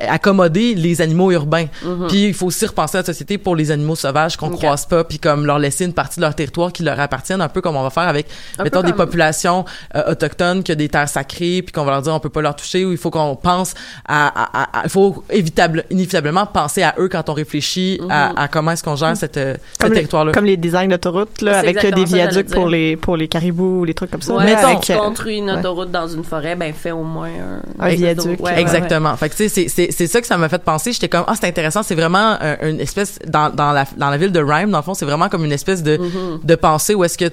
[0.07, 1.65] accommoder les animaux urbains.
[2.07, 4.53] Puis il faut aussi repenser notre société pour les animaux sauvages qu'on Mm-hmm.
[4.53, 4.59] Ok.
[4.59, 7.47] croise pas puis comme leur laisser une partie de leur territoire qui leur appartiennent un
[7.49, 8.27] peu comme on va faire avec
[8.59, 9.65] Un mettons des comme- populations
[9.95, 12.41] euh, autochtones qui ont des terres sacrées puis qu'on va leur dire on peut pas
[12.41, 13.73] leur toucher ou il faut qu'on pense
[14.07, 18.43] à, à- à- à- il faut évitable, inévitablement penser à eux quand on réfléchit à,
[18.43, 20.31] à comment est-ce qu'on gère cette, euh, ce territoire-là.
[20.33, 23.79] comme les designs d'autoroutes, là, C'est avec euh, des viaducs pour les, pour les caribous
[23.81, 24.33] ou les trucs comme ça.
[24.35, 25.57] Ouais, Mettons, avec, tu construis une ouais.
[25.59, 27.29] autoroute dans une forêt, ben fais au moins
[27.79, 28.25] un, Un viaduc.
[28.25, 28.61] Ouais, ouais, ouais.
[28.61, 29.15] Exactement.
[29.17, 30.93] Fait que tu sais, c'est ça que ça m'a fait penser.
[30.93, 31.81] J'étais comme ah c'est intéressant.
[31.83, 34.83] C'est vraiment euh, une espèce dans dans la dans la ville de Rhyme dans le
[34.83, 36.45] fond c'est vraiment comme une espèce de Mm-hmm.
[36.45, 37.31] de pensée où est-ce que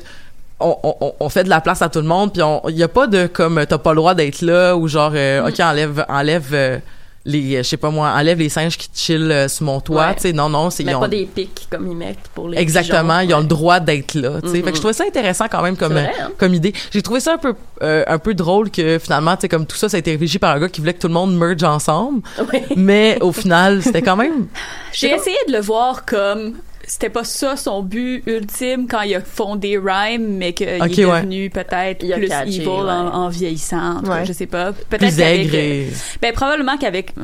[0.61, 2.89] on, on, on fait de la place à tout le monde puis il y a
[2.89, 6.49] pas de comme t'as pas le droit d'être là ou genre euh, ok enlève enlève
[6.53, 6.79] euh,
[7.27, 10.15] les je sais pas moi enlève les singes qui chillent euh, sur mon toit Ouais.
[10.15, 12.57] tu sais non non c'est ils ont- pas des pics comme ils mettent pour les
[12.59, 13.29] Exactement, pigeons.
[13.29, 14.41] ils ont le droit d'être là.
[14.43, 14.55] tu sais.
[14.55, 14.75] Fait que Mhm.
[14.75, 16.31] je trouvais ça intéressant quand même comme vrai, euh, hein?
[16.39, 16.73] comme idée.
[16.91, 19.77] J'ai trouvé ça un peu euh, un peu drôle que finalement, tu sais, comme tout
[19.77, 21.63] ça, ça a été réfléchi par un gars qui voulait que tout le monde merge
[21.63, 22.23] ensemble.
[22.53, 22.61] Oui.
[22.77, 24.47] Mais au final, c'était quand même.
[24.93, 26.55] J'ai essayé de le voir comme
[26.93, 30.89] c'était pas ça son but ultime quand il a fondé Rhyme, mais qu'il est ouais.
[31.21, 32.75] devenu peut-être plus catché, evil ouais.
[32.75, 33.99] en, en vieillissant.
[33.99, 34.27] En tout cas, Ouais.
[34.27, 34.73] Je sais pas.
[34.73, 37.15] Peut-être Plus qu'avec, et- euh, ben probablement qu'avec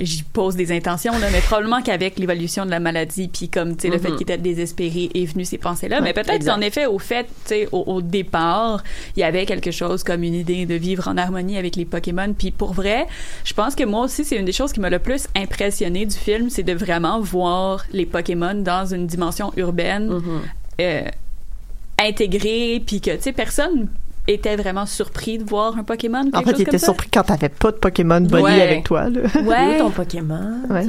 [0.00, 3.82] j'y pose des intentions là, mais probablement qu'avec l'évolution de la maladie puis comme tu
[3.82, 4.16] sais le fait Mhm.
[4.16, 7.30] qu'il était désespéré est venu ces pensées là, mais peut-être qu'en effet au fait tu
[7.46, 8.82] sais au, au départ
[9.16, 12.34] il y avait quelque chose comme une idée de vivre en harmonie avec les Pokémon
[12.36, 13.06] puis pour vrai
[13.44, 16.16] je pense que moi aussi c'est une des choses qui m'a le plus impressionné du
[16.16, 20.40] film c'est de vraiment voir les Pokémon dans une dimension urbaine Mhm.
[20.80, 21.02] euh,
[21.98, 23.88] intégrée puis que tu sais personne
[24.28, 26.86] était vraiment surpris de voir un Pokémon En fait, il était ça.
[26.86, 28.62] surpris quand t'avais pas de Pokémon Bunny Ouais.
[28.62, 29.20] avec toi, là.
[29.42, 29.76] Ouais.
[29.76, 30.58] Où ton Pokémon?
[30.70, 30.86] Ouais.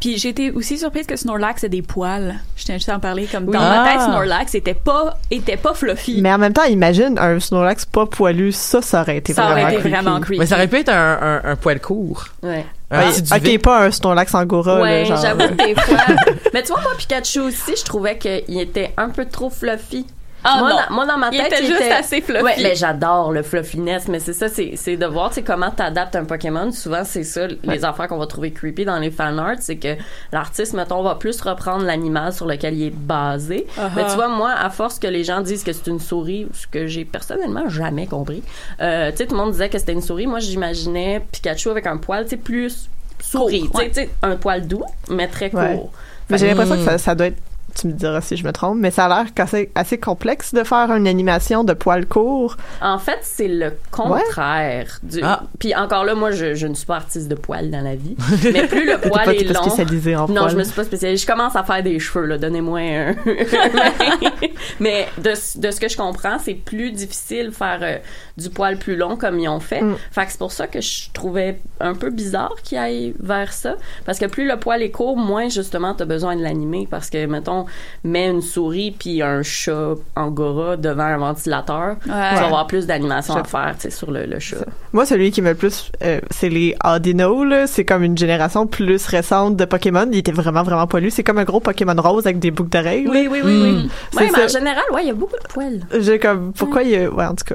[0.00, 2.36] Puis été aussi surprise que Snorlax a des poils.
[2.56, 3.26] Je tiens juste à en parler.
[3.30, 3.84] Comme dans Ah.
[3.84, 6.20] ma tête, Snorlax était pas, était pas fluffy.
[6.22, 9.60] Mais en même temps, imagine un Snorlax pas poilu, ça, ça aurait été ça vraiment
[9.62, 9.94] aurait été creepy.
[9.94, 10.38] vraiment creepy.
[10.40, 12.26] Mais ça aurait pu être un, un, un poil court.
[12.42, 12.64] Ouais.
[12.90, 13.56] Duvet.
[13.56, 15.98] ok, pas un Snorlax Angora, Ouais, j'avoue que des fois.
[16.54, 20.06] Mais tu vois, moi, Pikachu aussi, je trouvais qu'il était un peu trop fluffy.
[20.44, 20.76] Ah moi, non.
[20.76, 22.42] dans, moi, dans ma Il tête, était juste assez fluffy.
[22.42, 26.70] Ouais, mais j'adore le fluffiness, mais c'est ça, c'est, de voir, comment t'adaptes un Pokémon.
[26.70, 29.96] Souvent, c'est ça, les affaires qu'on va trouver creepy dans les fan art, c'est que
[30.32, 33.66] l'artiste, mettons, va plus reprendre l'animal sur lequel il est basé.
[33.76, 33.90] Uh-huh.
[33.96, 36.66] Mais tu vois, moi, à force que les gens disent que c'est une souris, ce
[36.66, 38.42] que j'ai personnellement jamais compris,
[38.80, 40.26] euh, tu sais, tout le monde disait que c'était une souris.
[40.26, 42.88] Moi, j'imaginais Pikachu avec un poil, tu sais, plus
[43.20, 44.10] souris, tu sais, ouais.
[44.22, 45.90] un poil doux, mais très court.
[46.30, 47.40] J'ai l'impression que ça, ça doit être
[47.80, 50.64] tu me diras si je me trompe, mais ça a l'air assez, assez complexe de
[50.64, 52.56] faire une animation de poils courts.
[52.80, 54.98] En fait, c'est le contraire.
[55.02, 55.20] Du...
[55.22, 55.42] Ah.
[55.58, 58.16] Puis encore là, moi, je, je ne suis pas artiste de poils dans la vie.
[58.52, 59.62] Mais plus le poil pas- est long.
[59.62, 60.50] spécialisée en non, poils.
[60.50, 61.22] je me suis pas spécialisée.
[61.22, 62.38] Je commence à faire des cheveux, là.
[62.38, 63.14] Donnez-moi un.
[64.80, 67.96] Mais de, de ce que je comprends, c'est plus difficile faire euh,
[68.36, 69.82] du poil plus long comme ils ont fait.
[69.82, 69.96] Mm.
[70.10, 73.76] Fait que c'est pour ça que je trouvais un peu bizarre qu'ils aillent vers ça.
[74.04, 76.86] Parce que plus le poil est court, moins justement t'as besoin de l'animer.
[76.90, 77.66] Parce que, mettons,
[78.04, 83.36] mets une souris puis un chat angora devant un ventilateur, tu vas avoir plus d'animation
[83.36, 84.56] à faire, tu sais, sur le, le chat.
[84.92, 87.66] Moi, celui qui me le plus, euh, c'est les Audino, là.
[87.66, 90.06] C'est comme une génération plus récente de Pokémon.
[90.10, 91.10] Il était vraiment, vraiment poilu.
[91.10, 93.06] C'est comme un gros Pokémon rose avec des boucles d'oreilles.
[93.08, 93.62] Oui, oui, oui, Mm.
[93.62, 93.90] oui.
[94.16, 95.80] Ouais, mais en général, ouais, il y a beaucoup de poils.
[96.00, 97.54] J'ai comme, pourquoi il y a, ouais, en tout cas.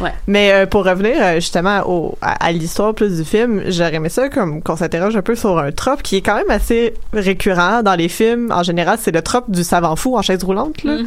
[0.00, 0.12] Ouais.
[0.26, 4.08] Mais euh, pour revenir euh, justement au, à, à l'histoire plus du film, j'aurais aimé
[4.08, 7.82] ça comme qu'on s'interroge un peu sur un trope qui est quand même assez récurrent
[7.82, 8.50] dans les films.
[8.52, 10.96] En général, c'est le trope du savant fou en chaise roulante, là.
[10.98, 11.04] De,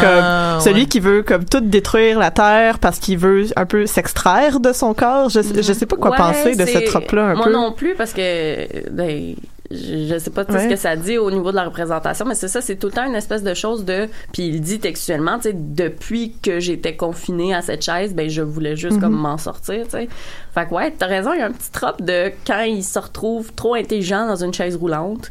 [0.00, 0.86] Ah, celui ouais.
[0.86, 4.94] qui veut comme tout détruire la terre parce qu'il veut un peu s'extraire de son
[4.94, 5.28] corps.
[5.28, 7.52] Je, je sais pas quoi Ouais, penser de ce c'est- trope-là un Moi peu.
[7.52, 9.34] non plus, parce que ben,
[9.70, 10.62] je, je sais pas Ouais.
[10.64, 12.92] ce que ça dit au niveau de la représentation, mais c'est ça, c'est tout le
[12.92, 14.08] temps une espèce de chose de.
[14.32, 18.42] Puis il dit textuellement, tu sais, depuis que j'étais confinée à cette chaise, ben je
[18.42, 20.08] voulais juste comme m'en sortir, tu sais.
[20.54, 22.98] Fait que ouais, t'as raison, il y a un petit trope de quand ils se
[22.98, 25.30] retrouvent trop intelligents dans une chaise roulante,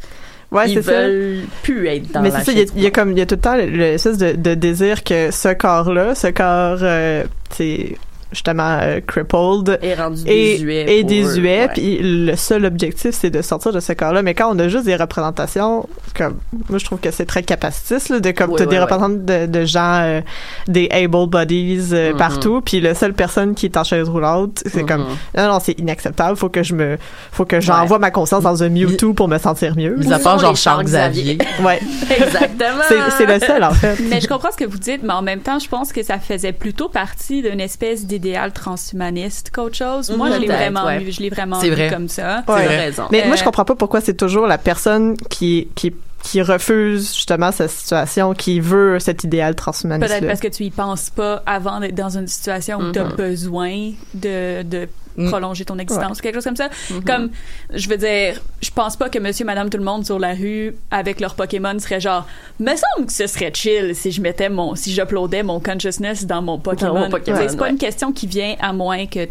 [0.54, 1.01] Ouais, ils c'est ça.
[1.08, 3.26] veulent plus être dans Mais c'est ça, il y, a, y comme il y a
[3.26, 7.24] tout le temps le, le espèce de, de désir que ce corps-là, ce corps, euh,
[7.49, 7.95] c'est
[8.34, 10.98] justement euh, crippled, est rendu et, désuet.
[11.00, 14.22] et désuet, puis le seul objectif c'est de sortir de ce corps-là.
[14.22, 16.38] Mais quand on a juste des représentations, comme
[16.70, 18.82] moi je trouve que c'est très capacitiste, là, de comme Oui, t'as oui, des oui.
[18.82, 20.22] représentants de, de gens, euh,
[20.68, 22.18] des able bodies euh, Mhm.
[22.18, 24.88] partout, puis la seule personne qui est en chaise roulante, c'est Mhm.
[24.88, 25.06] comme
[25.38, 26.98] non non c'est inacceptable, faut que je me,
[27.32, 28.02] faut que j'envoie Ouais.
[28.02, 29.96] ma conscience dans un Mewtwo pour me sentir mieux.
[29.98, 31.38] Mis à part genre les Charles Xavier.
[31.64, 31.80] Ouais,
[32.10, 32.82] Exactement.
[32.88, 33.98] c'est c'est le seul en fait.
[34.10, 36.20] Mais je comprends ce que vous dites, mais en même temps, je pense que ça
[36.20, 40.09] faisait plutôt partie d'une espèce d'idéal transhumaniste qu'autre chose.
[40.15, 40.99] Moi, je l'ai vraiment, ouais.
[40.99, 41.89] vu, je l'ai vraiment vu vrai.
[41.89, 42.43] comme ça.
[42.47, 42.65] Ouais.
[42.67, 43.03] raison.
[43.11, 45.93] Mais moi, je Euh, comprends pas pourquoi c'est toujours la personne qui, qui,
[46.24, 50.09] qui refuse justement cette situation, qui veut cet idéal transhumaniste.
[50.09, 53.03] Peut-être parce que tu y penses pas avant d'être dans une situation où tu as
[53.03, 55.30] besoin de, de Mm.
[55.30, 56.69] prolonger ton existence ou quelque chose comme ça.
[57.05, 57.30] Comme,
[57.74, 60.76] je veux dire, je pense pas que monsieur, madame, tout le monde sur la rue
[60.91, 62.26] avec leur Pokémon serait genre,
[62.59, 66.41] me semble que ce serait chill si je mettais mon, si j'uploadais mon consciousness dans
[66.41, 67.09] mon Pokémon.
[67.24, 67.69] c'est pas ouais.
[67.69, 69.28] une question qui vient à moins que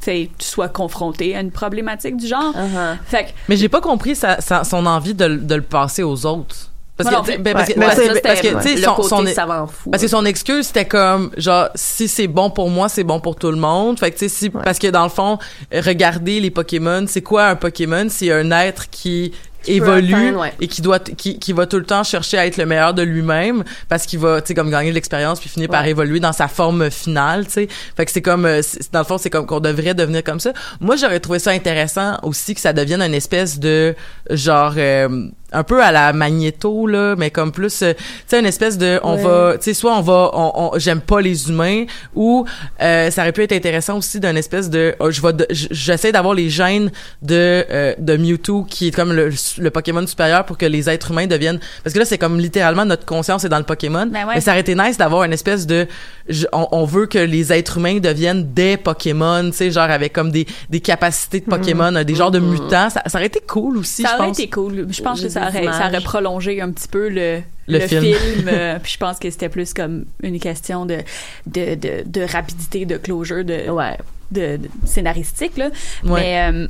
[0.00, 2.54] tu sais, tu sois confronté à une problématique du genre.
[2.54, 2.96] Uh-huh.
[3.06, 6.02] Fait que, Mais j'ai pas compris sa, sa- son envie de, le- de le passer
[6.02, 6.56] aux autres.
[6.96, 7.80] Parce que, ben, parce que,
[8.20, 9.88] parce que, son, côté son- savant fou.
[9.90, 13.36] parce que son excuse c'était comme genre si c'est bon pour moi c'est bon pour
[13.36, 15.38] tout le monde fait que tu sais si parce que dans le fond
[15.72, 18.06] regarder les Pokémon c'est quoi un Pokémon?
[18.10, 19.32] C'est un être qui
[19.66, 20.52] évolue atteindre, ouais.
[20.60, 23.02] et qui doit qui, qui va tout le temps chercher à être le meilleur de
[23.02, 26.32] lui-même parce qu'il va tu sais comme gagner de l'expérience puis finir par évoluer dans
[26.32, 27.68] sa forme finale tu sais.
[27.96, 30.52] Fait que c'est comme euh, dans le fond c'est comme qu'on devrait devenir comme ça.
[30.80, 33.94] Moi j'aurais trouvé ça intéressant aussi que ça devienne une espèce de
[34.30, 38.46] genre euh, un peu à la magnéto là mais comme plus euh, tu sais une
[38.46, 39.22] espèce de on Ouais.
[39.24, 41.84] va tu sais soit on va on, on- j'aime pas les humains
[42.14, 42.44] ou
[42.80, 46.34] euh, ça aurait pu être intéressant aussi d'une espèce de oh, je vais j'essaie d'avoir
[46.34, 46.90] les gènes
[47.22, 51.10] de euh, de Mewtwo qui est comme le, le Pokémon supérieur pour que les êtres
[51.10, 54.26] humains deviennent parce que là c'est comme littéralement notre conscience est dans le Pokémon Ben
[54.26, 54.34] ouais.
[54.36, 55.86] mais ça aurait été nice d'avoir une espèce de
[56.28, 60.12] je- on, on veut que les êtres humains deviennent des Pokémon tu sais genre avec
[60.12, 63.76] comme des des capacités de Pokémon des genres de mutants ça, ça aurait été cool
[63.78, 64.86] aussi ça aurait été cool.
[64.90, 68.48] Je pense J'ai que ça aurait, ça aurait prolongé un petit peu le, Le film.
[68.48, 70.98] euh, puis je pense que c'était plus comme une question de,
[71.46, 73.96] de, de, de rapidité, de closure, de, Ouais.
[74.30, 75.56] de, de scénaristique.
[75.56, 75.70] Là.
[76.04, 76.20] Ouais.
[76.20, 76.68] Mais euh,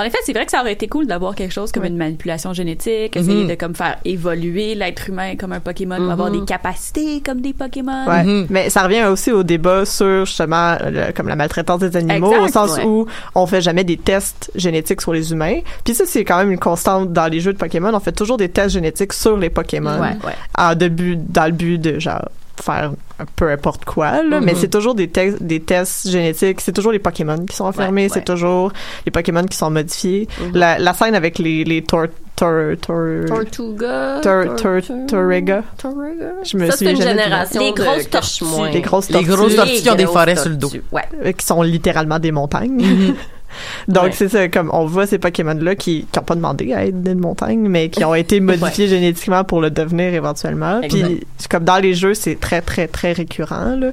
[0.00, 2.52] en effet, c'est vrai que ça aurait été cool d'avoir quelque chose comme une manipulation
[2.52, 3.48] génétique, essayer Mhm.
[3.50, 8.06] de comme faire évoluer l'être humain comme un Pokémon, avoir des capacités comme des Pokémon.
[8.06, 8.24] Ouais.
[8.24, 8.46] Mhm.
[8.50, 12.42] Mais ça revient aussi au débat sur justement le- comme la maltraitance des animaux Exact,
[12.44, 12.84] au sens ouais.
[12.84, 15.60] où on fait jamais des tests génétiques sur les humains.
[15.84, 18.36] Puis ça c'est quand même une constante dans les jeux de Pokémon, on fait toujours
[18.36, 20.00] des tests génétiques sur les Pokémon.
[20.00, 20.34] Ouais, ouais.
[20.58, 22.28] En début dans le but de genre
[22.62, 22.92] faire
[23.36, 24.58] peu importe quoi, là, mais Mhm.
[24.58, 28.08] c'est toujours des, tests des tests génétiques, c'est toujours les Pokémon qui sont enfermés, Ouais,
[28.12, 28.72] c'est toujours
[29.04, 30.28] les Pokémon qui sont modifiés.
[30.40, 30.50] Mhm.
[30.56, 32.06] la, la scène avec les, les tor,
[32.36, 34.20] tor, tor, Tortuga.
[34.22, 35.62] Tor- tor- Torrega.
[35.76, 36.32] Torrega.
[36.44, 38.44] Je me Ça, c'est souviens une génération Les grosses tortues.
[38.72, 40.70] les grosses Les tortues grosses tortues qui ont des forêts sur le dos.
[40.92, 41.02] Ouais.
[41.24, 43.14] euh, qui sont littéralement des montagnes.
[43.88, 44.12] Donc Ouais.
[44.12, 47.68] c'est ça, comme on voit ces Pokémon-là qui n'ont pas demandé à être des montagnes,
[47.68, 50.80] mais qui ont été modifiés génétiquement pour le devenir éventuellement.
[50.80, 51.06] Exact.
[51.06, 53.76] Puis comme dans les jeux, c'est très très très récurrent.
[53.76, 53.92] Là.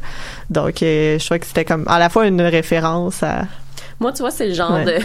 [0.50, 3.44] Donc euh, je crois que c'était comme à la fois une référence à
[4.00, 5.00] Moi, tu vois, c'est le genre Ouais.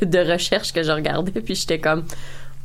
[0.00, 2.04] de, de recherche que je regardais, puis j'étais comme,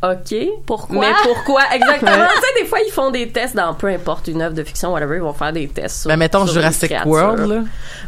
[0.04, 0.36] OK.
[0.66, 1.00] Pourquoi?
[1.00, 1.62] Mais pourquoi?
[1.74, 2.12] Exactement.
[2.12, 2.28] Ouais.
[2.36, 4.94] tu sais, des fois, ils font des tests dans peu importe une œuvre de fiction,
[4.94, 6.08] whatever, ils vont faire des tests sur.
[6.10, 6.94] Ben, mettons sur Jurassic.
[7.06, 7.62] World, là.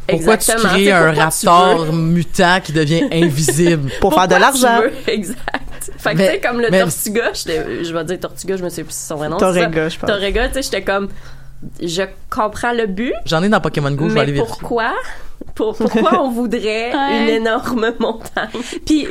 [0.07, 0.69] Pourquoi tu Exactement.
[0.69, 3.89] crées C'est un tu raptor mutant qui devient invisible?
[4.01, 4.81] pour faire de tu l'argent.
[4.81, 4.91] veux?
[5.11, 5.37] Exact.
[5.97, 8.69] Fait que, Mais- tu sais, comme le mais- Tortuga, je vais dire Tortuga, je me
[8.69, 9.37] sais plus si c'est son vrai nom.
[9.37, 10.09] Torrega, je pense.
[10.09, 11.09] Torrega, tu sais, j'étais comme,
[11.81, 14.57] je comprends le but, J'en ai dans Pokémon Go, je vais aller mais vérifier.
[14.59, 14.91] pourquoi?
[15.55, 17.23] Pour, pourquoi on voudrait Ouais.
[17.23, 18.49] une énorme montagne?
[18.85, 19.07] Puis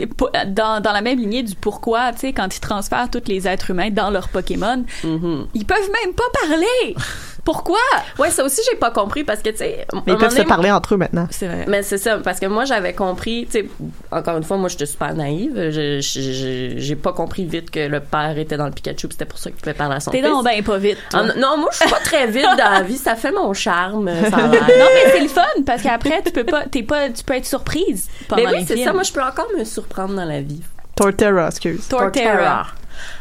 [0.49, 3.71] dans, dans la même lignée du pourquoi, tu sais, quand ils transfèrent tous les êtres
[3.71, 5.47] humains dans leur Pokémon, Mhm.
[5.55, 6.95] ils peuvent même pas parler.
[7.49, 7.79] Pourquoi?
[8.19, 10.71] Ouais, ça aussi, j'ai pas compris parce que, tu sais, Mais ils peuvent se parler
[10.71, 11.27] entre eux maintenant.
[11.31, 11.65] C'est vrai.
[11.67, 13.69] Mais c'est ça, parce que moi, j'avais compris, tu sais,
[14.11, 15.59] encore une fois, moi, j'étais super naïve.
[15.71, 19.61] J'ai pas compris vite que le père était dans le Pikachu, c'était pour ça qu'il
[19.61, 20.99] pouvait parler à son T'es donc ben pas vite.
[21.09, 21.23] toi.
[21.23, 22.99] Ah, non, moi, je suis pas très vite dans la vie.
[22.99, 24.51] Ça fait mon charme, ça l'air.
[24.51, 27.47] Non, mais c'est le fun parce qu'après tu peux pas, t'es pas, tu peux être
[27.47, 28.93] surprise pendant Mais oui, c'est ça.
[28.93, 30.61] Moi, je peux encore me surprendre dans la vie.
[30.95, 31.89] Torterra, excuse.
[31.89, 32.67] Torterra.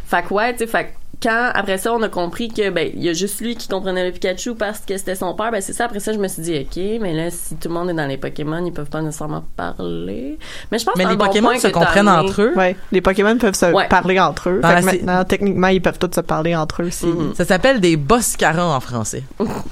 [0.06, 0.90] Fait que ouais, tu sais, fait que
[1.22, 4.06] quand après ça on a compris que ben il y a juste lui qui comprenait
[4.06, 5.86] le Pikachu parce que c'était son père, ben c'est ça.
[5.86, 8.06] Après ça, je me suis dit ok, mais là si tout le monde est dans
[8.06, 10.38] les Pokémon, ils peuvent pas nécessairement parler.
[10.72, 12.54] Mais je pense Mais les bon Pokémon se comprennent entre eux.
[12.56, 13.88] Ouais, les Pokémon peuvent se Ouais.
[13.88, 14.60] parler entre eux.
[14.62, 17.34] Dans Fait que maintenant, techniquement, ils peuvent tous se parler entre eux si Mhm.
[17.36, 19.24] Ça s'appelle des Boscara en français.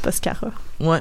[0.02, 0.48] Poscara.
[0.80, 1.00] Ouais.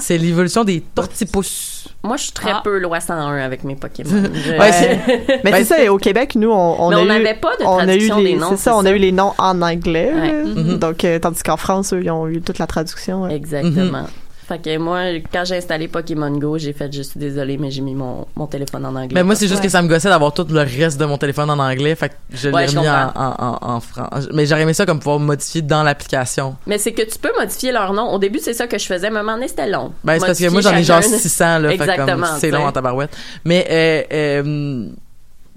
[0.00, 1.88] C'est l'évolution des tortipus.
[2.04, 2.60] Moi, je suis très Ah.
[2.62, 4.10] peu loi 101 avec mes Pokémon.
[4.32, 7.08] Je- Ouais, c'est- Mais c'est ça, au Québec, nous, on, on Mais a on eu,
[7.08, 8.98] n'avait pas de on a eu traduction les, des noms, C'est ça, on a eu
[8.98, 10.12] les noms en anglais.
[10.14, 10.32] Ouais.
[10.44, 10.78] Mhm.
[10.78, 13.22] Donc, euh, tandis qu'en France, eux, ils ont eu toute la traduction.
[13.24, 13.34] ouais.
[13.34, 14.06] Exactement.
[14.48, 17.82] Fait que moi, quand j'ai installé Pokémon Go, j'ai fait, je suis désolée, mais j'ai
[17.82, 19.10] mis mon, mon téléphone en anglais.
[19.12, 19.66] Mais moi, c'est juste Ouais.
[19.66, 21.94] que ça me gossait d'avoir tout le reste de mon téléphone en anglais.
[21.94, 24.28] Fait que je Ouais, l'ai je remis en, en, en, en français.
[24.32, 26.56] Mais j'aurais aimé ça comme pouvoir modifier dans l'application.
[26.66, 28.10] Mais c'est que tu peux modifier leur nom.
[28.10, 29.92] Au début, c'est ça que je faisais, mais à un moment donné, c'était long.
[30.02, 31.18] Ben, c'est parce que moi, j'en ai genre chacun.
[31.18, 31.68] 600, là.
[31.68, 33.14] Fait que comme, Exactement, c'est long en tabarouette.
[33.44, 34.02] Mais, euh,
[34.42, 34.86] euh,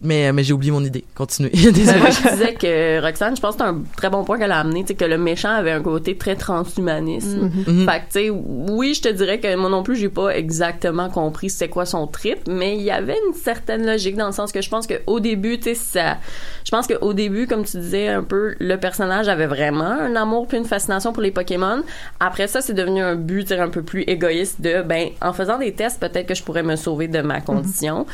[0.01, 1.03] mais, mais j'ai oublié mon idée.
[1.15, 1.49] Continuez.
[1.53, 1.99] Désolée.
[1.99, 4.59] moi, je disais que Roxane, je pense que c'est un très bon point qu'elle a
[4.59, 7.51] amené, tu sais, que le méchant avait un côté très transhumanisme.
[7.67, 7.85] Mhm.
[7.85, 11.09] Fait que, tu sais, oui, je te dirais que moi non plus, j'ai pas exactement
[11.09, 14.51] compris c'est quoi son trip, mais il y avait une certaine logique dans le sens
[14.51, 16.17] que je pense qu'au début, tu sais, ça,
[16.63, 20.47] je pense qu'au début, comme tu disais un peu, le personnage avait vraiment un amour
[20.47, 21.81] puis une fascination pour les Pokémon.
[22.19, 25.73] Après ça, c'est devenu un but, un peu plus égoïste de, ben, en faisant des
[25.73, 28.05] tests, peut-être que je pourrais me sauver de ma condition.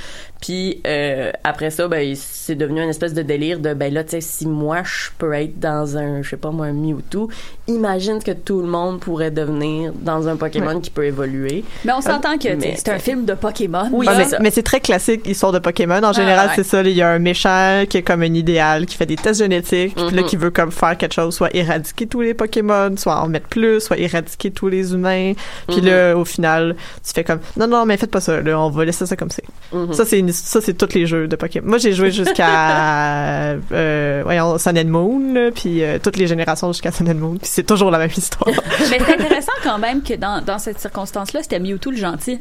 [0.42, 4.12] Puis euh, après ça, ben c'est devenu une espèce de délire de ben là, tu
[4.12, 7.30] sais, si moi je peux être dans un, je sais pas moi, un Mewtwo,
[7.68, 11.64] imagine que tout le monde pourrait devenir dans un Pokémon qui peut évoluer.
[11.86, 13.90] Mais on s'entend que c'est un film de Pokémon.
[13.92, 14.38] Oui, mais c'est ça.
[14.42, 16.02] mais c'est très classique, histoire de Pokémon.
[16.04, 16.54] En général, ouais.
[16.56, 16.82] c'est ça.
[16.82, 19.96] Il y a un méchant qui est comme un idéal, qui fait des tests génétiques,
[19.96, 20.28] puis là, Mhm.
[20.28, 23.82] qui veut comme faire quelque chose, soit éradiquer tous les Pokémon, soit en mettre plus,
[23.82, 25.34] soit éradiquer tous les humains.
[25.68, 25.86] Puis Mhm.
[25.86, 28.86] là, au final, tu fais comme, non, non, mais faites pas ça, là, on va
[28.86, 29.44] laisser ça comme c'est.
[29.74, 29.94] Mhm.
[29.94, 31.68] Ça, c'est une- ça, c'est tous les jeux de Pokémon.
[31.68, 36.72] Moi, j'ai joué jusqu'à, euh, voyons, Sun and Moon, là, puis euh, toutes les générations
[36.72, 38.50] jusqu'à Sun and Moon, puis c'est toujours la même histoire.
[38.92, 42.40] Mais c'est intéressant quand même que dans, dans cette circonstance-là, c'était Mewtwo le gentil.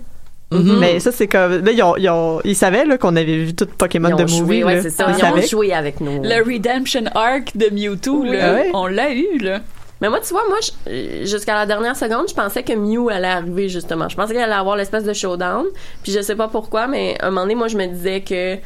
[0.53, 0.79] Mhm.
[0.79, 3.55] Mais ça, c'est comme, là, ils, ont, ils, ont- ils savaient, là, qu'on avait vu
[3.55, 4.83] tout Pokémon de movie, ouais, là.
[4.83, 5.07] c'est ça.
[5.09, 5.47] Ils Ils ont savaient.
[5.47, 6.23] joué avec nous.
[6.23, 8.37] Le redemption arc de Mewtwo, Oui.
[8.37, 8.71] là, Ah ouais?
[8.75, 9.61] on l'a eu, là.
[10.03, 13.27] Mais moi, tu vois, moi, je- jusqu'à la dernière seconde, je pensais que Mew allait
[13.27, 14.09] arriver, justement.
[14.11, 15.65] Je pensais qu'elle allait avoir l'espèce de showdown.
[16.03, 18.57] Puis je sais pas pourquoi, mais à un moment donné, moi, je me disais que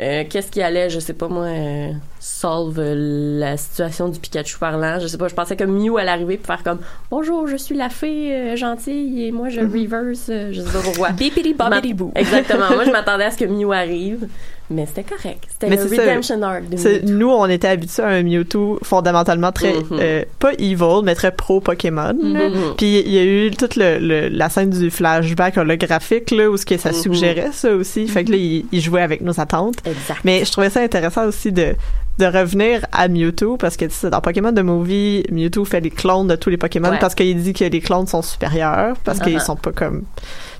[0.00, 1.92] euh, qu'est-ce qui allait, je sais pas moi, euh,
[2.24, 5.00] solve euh, la situation du Pikachu parlant.
[5.00, 6.78] Je sais pas, je pensais que Mew allait arriver pour faire comme
[7.10, 10.78] Bonjour, je suis la fée euh, gentille et moi, je reverse, euh, je sais pas
[10.84, 11.10] pourquoi.
[11.18, 12.12] Bippity bobbity boo.
[12.14, 12.70] Exactement.
[12.74, 14.28] moi, je m'attendais à ce que Mew arrive.
[14.70, 15.44] Mais c'était correct.
[15.50, 16.02] C'était le c'est ça.
[16.02, 19.84] redemption arc de nous, on était habitués à un Mewtwo fondamentalement très, Mhm.
[20.00, 22.14] euh, pas evil, mais très pro-Pokémon.
[22.22, 22.48] là.
[22.48, 22.74] Mhm.
[22.78, 26.56] Puis il y a eu toute le, le- la scène du flashback holographique, là, où
[26.56, 26.94] ce que ça Mhm.
[26.94, 28.06] suggérait, ça aussi.
[28.06, 29.76] Fait que là, il, il jouait avec nos attentes.
[29.84, 30.20] Exact.
[30.24, 31.74] Mais je trouvais ça intéressant aussi de,
[32.18, 35.90] de revenir à Mewtwo, parce que tu sais, dans Pokémon de Movie, Mewtwo fait les
[35.90, 36.98] clones de tous les Pokémon Ouais.
[36.98, 39.44] parce qu'il dit que les clones sont supérieurs, parce qu'ils Uh-huh.
[39.44, 40.02] sont pas comme...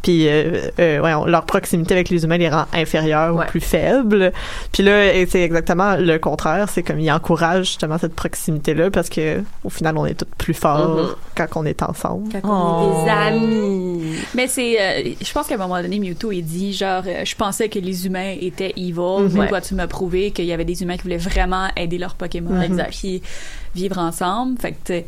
[0.02, 3.44] puis euh, euh, ouais, on- leur proximité avec les humains les rend inférieurs Ouais.
[3.44, 4.32] ou plus faibles.
[4.72, 6.68] Puis là, c'est exactement le contraire.
[6.68, 10.54] C'est comme ils encouragent justement cette proximité-là parce que au final, on est tous plus
[10.54, 11.08] forts Mhm.
[11.36, 12.28] quand on est ensemble.
[12.32, 13.26] Quand on est des Oh.
[13.28, 14.16] amis.
[14.34, 17.34] Mais c'est, euh, je pense qu'à un moment donné, Mewtwo, il dit genre, euh, je
[17.36, 19.48] pensais que les humains étaient evil, mais Ouais.
[19.48, 22.60] toi, tu m'as prouvé qu'il y avait des humains qui voulaient vraiment aider leurs Pokémon,
[22.60, 22.90] Exact.
[22.90, 23.22] puis
[23.74, 24.58] vivre ensemble.
[24.60, 25.02] Fait que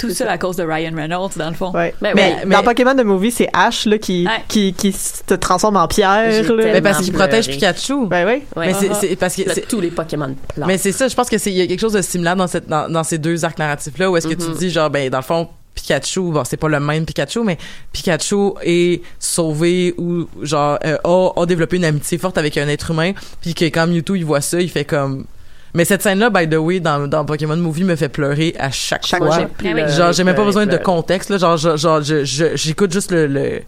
[0.00, 1.70] tout ça à cause de Ryan Reynolds, dans le fond.
[1.72, 1.94] Ouais.
[2.00, 2.50] Ben mais, oui.
[2.50, 4.42] dans Pokémon de Movie, c'est Ash là, qui, Ouais.
[4.48, 6.42] qui, qui se transforme en pierre.
[6.42, 6.54] Là.
[6.72, 8.06] Mais parce qu'il protège Pikachu.
[8.06, 8.42] Ben oui.
[8.56, 8.66] Ouais.
[8.68, 10.66] Mais c'est- c'est parce que Là, tous les Pokémon pleurent.
[10.66, 12.46] Mais c'est ça, je pense que c'est il y a quelque chose de similaire dans
[12.46, 14.52] cette dans, dans ces deux arcs narratifs là où est-ce que Mm-hmm.
[14.52, 17.58] tu dis genre ben dans le fond Pikachu, bon c'est pas le même Pikachu mais
[17.92, 22.90] Pikachu est sauvé ou genre euh, a, a développé une amitié forte avec un être
[22.90, 25.26] humain puis que quand Mewtwo il voit ça, il fait comme
[25.74, 29.06] mais cette scène-là, by the way, dans, dans Pokémon Movie, me fait pleurer à chaque,
[29.06, 29.28] Chaque fois.
[29.32, 29.38] fois.
[29.40, 31.38] j'ai pleuré, Genre, j'ai même pas besoin de contexte, là.
[31.38, 33.60] Genre, genre, genre, je- je- j'écoute juste le, le-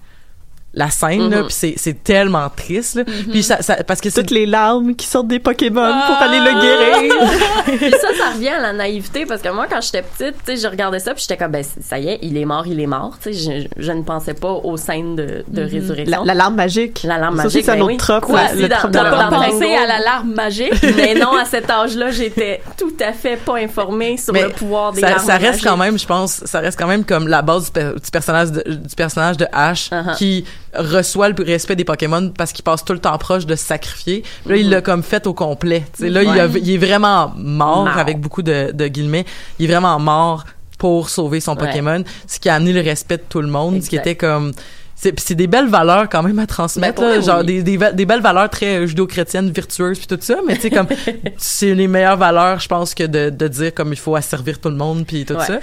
[0.74, 1.46] la scène, là, Mhm.
[1.46, 3.02] puis c'est, c'est tellement triste, là.
[3.30, 6.24] Puis ça, ça, parce que c'est Toutes les larmes qui sortent des Pokémon pour Ah!
[6.28, 7.14] aller le guérir.
[7.66, 10.62] Puis ça, ça revient à la naïveté parce que moi, quand j'étais petite, tu sais,
[10.62, 12.86] je regardais ça puis j'étais comme, ben, ça y est, il est mort, il est
[12.86, 13.16] mort.
[13.22, 16.24] Tu sais, je, je ne pensais pas aux scènes de, de la, résurrection.
[16.24, 17.02] la larme magique.
[17.04, 17.96] La larme Ça magique, c'est un ben autre oui.
[17.98, 18.24] trope.
[18.24, 20.72] Quoi, si le dans- dans- penser à la larme magique.
[20.96, 24.92] Mais non, à cet âge-là, j'étais tout à fait pas informée sur Mais le pouvoir
[24.92, 25.64] des ça, larmes ça reste magiques.
[25.64, 28.52] quand même, je pense, ça reste quand même comme la base du, per- du personnage
[28.52, 30.16] de, du personnage de Ash Uh-huh.
[30.16, 30.44] qui
[30.74, 34.22] reçoit le respect des Pokémon parce qu'il passe tout le temps proche de se sacrifier.
[34.44, 35.84] Puis là, il l'a comme fait au complet.
[35.96, 36.46] Tu sais, là, il, a-.
[36.46, 36.60] Ouais.
[36.62, 37.98] il est vraiment mort, Mort.
[37.98, 39.24] avec beaucoup de, de guillemets.
[39.58, 40.44] Il est vraiment mort
[40.78, 41.66] pour sauver son Ouais.
[41.66, 44.52] Pokémon, ce qui a amené le respect de tout le monde, ce qui était comme
[44.94, 48.06] c'est des belles valeurs quand même à transmettre Ben, là, genre des, des, va- des
[48.06, 50.86] belles valeurs très euh, judéo-chrétiennes virtueuses puis tout ça mais tu sais comme
[51.38, 54.68] c'est les meilleures valeurs je pense que de, de dire comme il faut asservir tout
[54.68, 55.44] le monde puis tout Ouais.
[55.44, 55.58] ça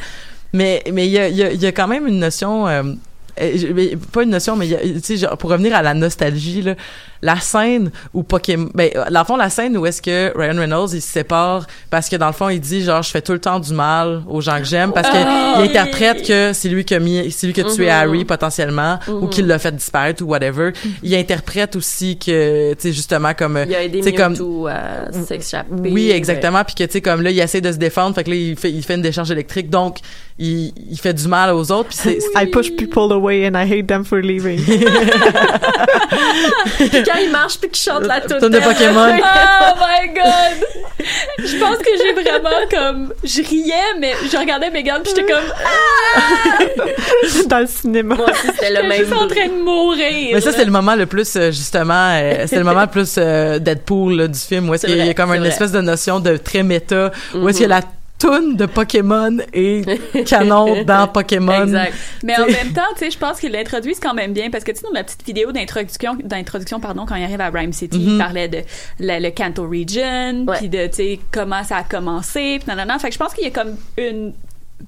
[0.52, 2.68] mais mais il y a, il y, a, il y a quand même une notion
[2.68, 2.84] euh,
[4.12, 6.76] pas une notion mais il y a- pour revenir à la nostalgie là
[7.22, 10.58] la scène où Pokémon ben euh, dans le fond la scène où est-ce que Ryan
[10.58, 13.34] Reynolds il se sépare parce que dans le fond il dit genre je fais tout
[13.34, 15.68] le temps du mal aux gens que j'aime parce que Ah, il oui.
[15.70, 17.92] interprète que c'est lui qui a mis c'est lui qui a tué Mhm.
[17.92, 19.30] Harry potentiellement ou Mhm.
[19.30, 20.72] qui l'a fait disparaître ou whatever
[21.04, 24.36] il interprète aussi que tu sais justement comme Il a aidé tu sais, comme
[25.28, 25.90] s'échapper.
[25.92, 26.64] oui, exactement.
[26.64, 28.16] Puis que, tu sais, comme là, il essaie de se défendre.
[28.16, 29.70] Fait que là, il fait, il fait une décharge électrique.
[29.70, 29.98] Donc,
[30.38, 31.90] il, il fait du mal aux autres.
[31.90, 32.18] Puis c'est...
[32.36, 34.60] I push people away and I hate them for leaving.
[37.12, 39.18] Quand il marche puis qu'il chante la toute Tonne de Pokémon.
[39.62, 41.06] Oh my god!
[41.40, 43.14] Je pense que j'ai vraiment comme.
[43.24, 45.44] Je riais, mais je regardais Megan puis j'étais comme.
[47.48, 48.16] dans le cinéma.
[48.16, 49.00] Moi aussi, c'était le même.
[49.00, 50.30] juste en train de mourir.
[50.34, 53.16] Mais ça, c'est le moment le plus, euh, justement, euh, c'est le moment le plus
[53.18, 55.50] euh, Deadpool là, du film, où est-ce qu'il y a comme une vrai.
[55.50, 57.82] espèce de notion de très méta, où est-ce que la
[58.20, 61.64] toune de Pokémon est canon dans Pokémon.
[61.64, 61.94] Exact.
[62.24, 64.72] Mais en même temps, tu sais, je pense qu'ils l'introduisent quand même bien parce que
[64.72, 67.98] tu sais, dans la petite vidéo d'introduction, d'introduction, pardon, quand il arrive à Rhyme City,
[68.00, 68.18] il Mhm.
[68.20, 68.60] parlait de
[69.00, 73.00] la- le Kanto Region, puis de, tu sais, comment ça a commencé, puis nanana.
[73.00, 74.34] Fait que je pense qu'il y a comme une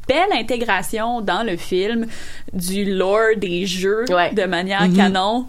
[0.08, 2.06] belle intégration dans le film
[2.54, 4.34] du lore des jeux Ouais.
[4.34, 4.96] de manière Mhm.
[4.96, 5.46] canon.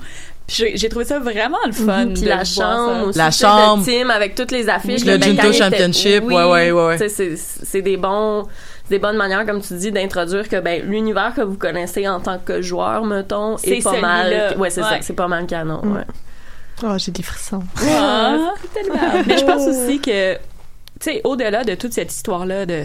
[0.47, 2.07] Puis J'ai trouvé ça vraiment le fun.
[2.15, 3.85] Puis de la chambre aussi, La chambre.
[3.85, 5.05] team avec toutes les affiches.
[5.05, 8.47] Le Junto Championship, oui, ouais, ouais, ouais, C'est c'est des bons
[8.91, 12.39] des bonnes manières comme tu dis d'introduire que ben l'univers que vous connaissez en tant
[12.39, 14.89] que joueur mettons C'est est pas mal ouais c'est Ouais.
[14.89, 15.97] ça c'est pas mal canon Mm.
[15.97, 16.03] ouais.
[16.85, 17.63] Oh, j'ai des frissons.
[17.81, 18.53] Ah,
[19.27, 20.41] Mais je pense aussi que, tu
[21.01, 22.85] sais, au-delà de toute cette histoire-là de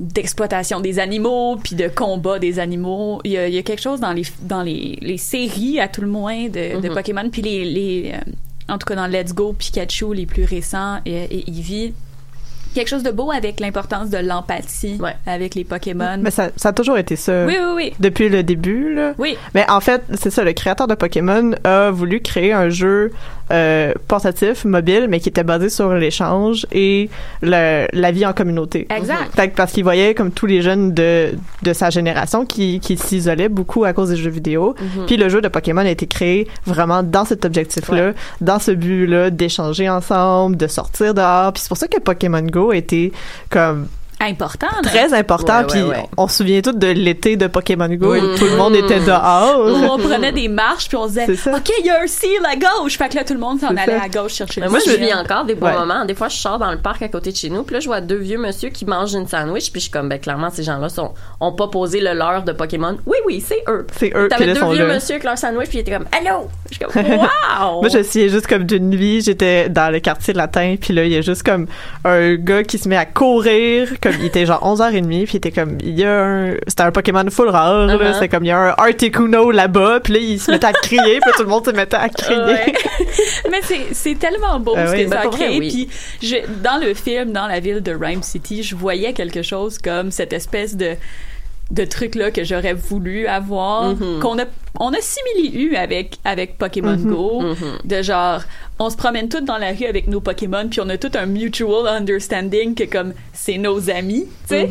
[0.00, 3.82] d'exploitation des animaux puis de combat des animaux il y a, il y a quelque
[3.82, 6.94] chose dans les dans les, les séries à tout le moins de, de Mhm.
[6.94, 11.00] Pokémon puis les, les euh, en tout cas dans Let's Go Pikachu les plus récents
[11.04, 11.92] et, et Eevee
[12.74, 15.16] quelque chose de beau avec l'importance de l'empathie Ouais.
[15.26, 17.44] avec les Pokémon Mais ça, ça a toujours été ça.
[17.46, 19.12] oui oui oui Depuis le début, là.
[19.18, 23.12] oui Mais en fait, c'est ça, le créateur de Pokémon a voulu créer un jeu
[23.50, 27.10] euh, portatif, mobile, mais qui était basé sur l'échange et
[27.42, 28.86] le, la vie en communauté.
[28.90, 31.30] exact Fait que parce qu'il voyait comme tous les jeunes de,
[31.62, 34.74] de sa génération qui, qui s'isolaient beaucoup à cause des jeux vidéo.
[34.80, 35.06] Mhm.
[35.06, 39.30] Puis le jeu de Pokémon a été créé vraiment dans cet objectif-là, dans ce but-là
[39.30, 41.52] d'échanger ensemble, de sortir dehors.
[41.52, 43.12] Puis c'est pour ça que Pokémon Go a été
[43.50, 43.86] comme
[44.20, 44.88] important là.
[44.88, 45.64] très important.
[45.68, 46.04] Puis ouais, ouais.
[46.16, 48.20] on se souvient tous de l'été de Pokémon Go Oui.
[48.20, 49.92] où tout le monde était où dehors.
[49.92, 52.56] on prenait des marches puis on se disait ok il y a un ciel à
[52.56, 54.02] gauche fait que là tout le monde s'en allait ça.
[54.04, 55.72] à gauche chercher Mais le moi, je vis encore des bons Ouais.
[55.78, 56.04] moments.
[56.04, 57.86] Des fois, je sors dans le parc à côté de chez nous, puis là, je
[57.86, 60.62] vois deux vieux monsieur qui mangent une sandwich, puis je suis comme, ben, clairement, ces
[60.62, 62.96] gens-là sont, ont pas posé le leur de Pokémon.
[63.06, 63.86] Oui, oui, c'est eux.
[63.96, 64.94] C'est eux qui T'avais le deux sont vieux là.
[64.94, 66.48] monsieur avec leur sandwich, puis ils étaient comme, allô!
[66.70, 67.80] Je suis comme, wow!
[67.80, 71.12] Moi, je suis juste comme d'une nuit, j'étais dans le quartier latin, puis là, il
[71.12, 71.66] y a juste comme
[72.04, 75.50] un gars qui se met à courir, comme, il était genre 11h30, puis il était
[75.50, 78.18] comme, il y a un, c'était un Pokémon full rare, là, Uh-huh.
[78.18, 81.18] c'est comme, il y a un Articuno là-bas, puis là, il se mettait à crier,
[81.20, 82.38] puis tout le monde se mettait à crier.
[82.40, 82.72] Ouais.
[83.50, 85.58] Mais c'est, c'est tellement beau Ah ce oui, que ben ça a créé.
[85.58, 85.88] oui.
[86.20, 89.78] Puis je, dans le film, dans la ville de Rhyme City, je voyais quelque chose
[89.78, 90.94] comme cette espèce de
[91.70, 94.20] de truc là que j'aurais voulu avoir Mhm.
[94.20, 94.44] qu'on a
[94.80, 97.56] on a simili eu avec avec Pokémon Go Mhm.
[97.84, 98.40] de genre
[98.78, 101.26] on se promène tous dans la rue avec nos Pokémon puis on a tout un
[101.26, 104.70] mutual understanding que comme c'est nos amis tu sais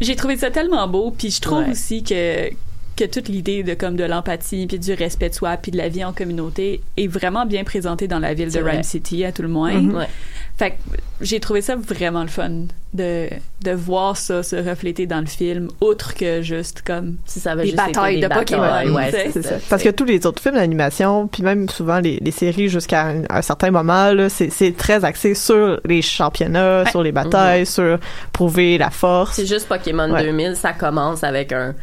[0.00, 1.70] j'ai trouvé ça tellement beau puis je trouve Ouais.
[1.72, 2.48] aussi que
[2.96, 5.88] que toute l'idée de comme de l'empathie puis du respect de soi puis de la
[5.88, 8.60] vie en communauté est vraiment bien présentée dans la ville de.
[8.60, 9.72] Rhyme City à tout le moins.
[9.74, 9.94] Mhm.
[9.96, 10.08] Ouais.
[10.56, 10.76] Fait que
[11.20, 12.50] j'ai trouvé ça vraiment le fun
[12.92, 13.28] de
[13.62, 17.64] de voir ça se refléter dans le film outre que juste comme Si ça avait
[17.64, 19.56] Des juste été batailles de Pokémon, ouais, c'est ça.
[19.68, 23.22] Parce que tous les autres films d'animation, puis même souvent les, les séries jusqu'à un,
[23.30, 26.90] un certain moment, là, c'est, très axé sur les championnats, Ouais.
[26.90, 27.98] sur les batailles, sur
[28.32, 29.34] prouver la force.
[29.36, 30.22] C'est juste Pokémon Ouais.
[30.22, 31.74] 2000, ça commence avec un,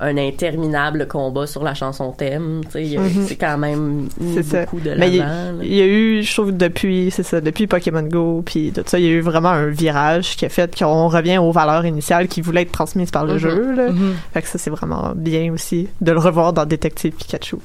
[0.00, 2.60] un interminable combat sur la chanson thème.
[2.66, 3.26] Tu sais, il y a- Mhm.
[3.26, 4.60] c'est quand même C'est ça.
[4.64, 5.58] beaucoup de Mais il, l'avant.
[5.62, 8.98] il y a eu, je trouve, depuis, c'est ça, depuis Pokémon Go, puis tout ça,
[8.98, 12.28] il y a eu vraiment un virage qui a fait qu'on revient aux valeurs initiales
[12.28, 13.38] qui voulaient être transmises par le Mhm.
[13.38, 13.72] jeu.
[13.74, 13.90] Là.
[13.90, 14.14] Mhm.
[14.32, 17.56] Fait que ça, c'est vraiment bien aussi de le revoir dans Détective Pikachu.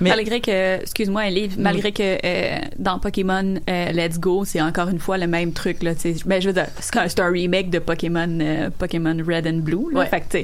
[0.00, 4.88] Mais- malgré que excuse-moi Ellie, malgré que euh, dans Pokémon euh, Let's Go c'est encore
[4.88, 5.92] une fois le même truc là
[6.26, 10.00] ben je veux dire c'est un, remake de Pokémon euh, Pokémon Red and Blue là
[10.00, 10.06] Ouais.
[10.06, 10.38] fait que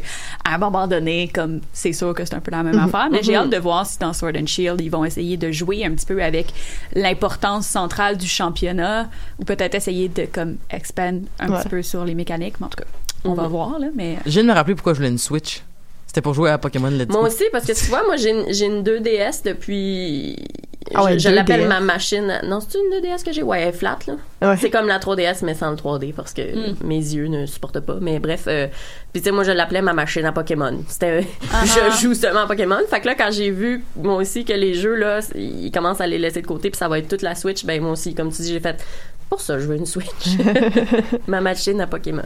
[0.44, 2.84] à un moment donné comme c'est sûr que c'est un peu la même Mhm.
[2.86, 3.38] affaire mais j'ai Mhm.
[3.44, 6.06] hâte de voir si dans Sword and Shield ils vont essayer de jouer un petit
[6.06, 6.46] peu avec
[6.94, 9.08] l'importance centrale du championnat
[9.38, 11.60] ou peut-être essayer de comme expand un Ouais.
[11.60, 12.88] petit peu sur les mécaniques mais en tout cas
[13.24, 13.48] on va Mhm.
[13.50, 15.62] voir là mais Je viens de me rappeler pourquoi je voulais une Switch.
[16.16, 17.26] C'était pour jouer à Pokémon Let's Moi Go.
[17.26, 20.34] aussi, parce que tu vois, moi, j'ai une, j'ai une 2DS depuis...
[20.94, 21.34] Ah ouais, je je 2DS.
[21.34, 22.40] l'appelle ma machine...
[22.44, 23.42] Non, c'est une 2DS que j'ai?
[23.42, 24.14] Ouais, elle est flat, là.
[24.40, 24.56] Ouais.
[24.58, 26.76] C'est comme la 3DS, mais sans le 3D, parce que Mm.
[26.84, 27.98] mes yeux ne supportent pas.
[28.00, 28.66] Mais bref, euh,
[29.12, 30.78] puis tu sais, moi, je l'appelais ma machine à Pokémon.
[30.88, 31.26] C'était...
[31.52, 31.64] Ah.
[31.66, 32.78] je joue seulement à Pokémon.
[32.88, 36.06] Fait que là, quand j'ai vu, moi aussi, que les jeux, là, ils commencent à
[36.06, 38.32] les laisser de côté, puis ça va être toute la Switch, ben moi aussi, comme
[38.32, 38.82] tu dis, j'ai fait...
[39.28, 40.38] Pour ça, je veux une Switch.
[41.26, 42.22] ma machine à Pokémon.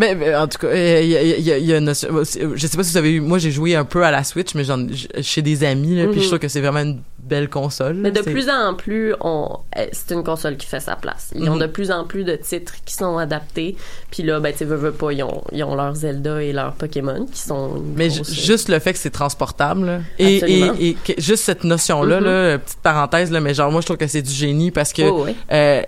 [0.00, 2.66] Mais, mais, en tout cas, il y a, y a- y a une notion- je
[2.66, 4.64] sais pas si vous avez eu, moi j'ai joué un peu à la Switch, mais
[4.64, 4.86] j'en,
[5.20, 7.00] chez des amis, là, puis je trouve que c'est vraiment une
[7.30, 7.94] belle console.
[7.94, 11.30] Mais de plus en plus, on, euh, c'est une console qui fait sa place.
[11.34, 11.60] Ils ont Mhm.
[11.62, 13.76] de plus en plus de titres qui sont adaptés.
[14.10, 16.52] Puis là, ben, tu sais, veux, veux pas, ils ont, ils ont leur Zelda et
[16.52, 17.82] leur Pokémon qui sont.
[17.96, 19.98] Mais grosse- juste le fait que c'est transportable, là.
[20.18, 20.72] et, et, Absolument.
[20.80, 22.26] et que- juste cette notion-là, Mhm.
[22.26, 25.02] là, petite parenthèse, là, mais genre moi je trouve que c'est du génie parce que,
[25.02, 25.82] Oh, euh,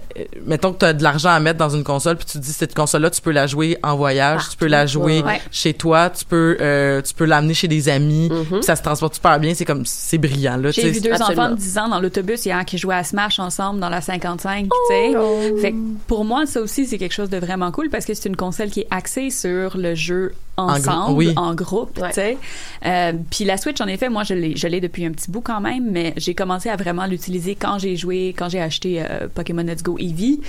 [0.47, 2.53] mettons que tu as de l'argent à mettre dans une console, puis tu te dis
[2.53, 6.11] cette console-là, tu peux la jouer en voyage, tu peux la jouer Ouais, chez toi,
[6.11, 8.45] tu peux, euh, tu peux l'amener chez des amis, Mhm.
[8.59, 10.71] puis ça se transporte super bien, c'est comme, c'est brillant, là.
[10.73, 10.91] tu J'ai sais.
[10.91, 11.32] vu deux absolument.
[11.39, 14.65] Enfants de 10 ans dans l'autobus hier qui jouaient à Smash ensemble dans la 55,
[14.65, 15.13] tu sais.
[15.17, 15.57] Oh.
[15.61, 15.77] Fait que
[16.07, 18.71] pour moi, ça aussi, c'est quelque chose de vraiment cool parce que c'est une console
[18.71, 21.33] qui est axée sur le jeu ensemble, oui.
[21.37, 22.09] en groupe, Ouais.
[22.09, 22.39] tu sais.
[22.85, 25.41] Euh, Puis la Switch, en effet, moi, je l'ai, je l'ai depuis un petit bout
[25.41, 29.29] quand même, mais j'ai commencé à vraiment l'utiliser quand j'ai joué, quand j'ai acheté euh,
[29.35, 30.41] Pokémon Let's Go Eevee.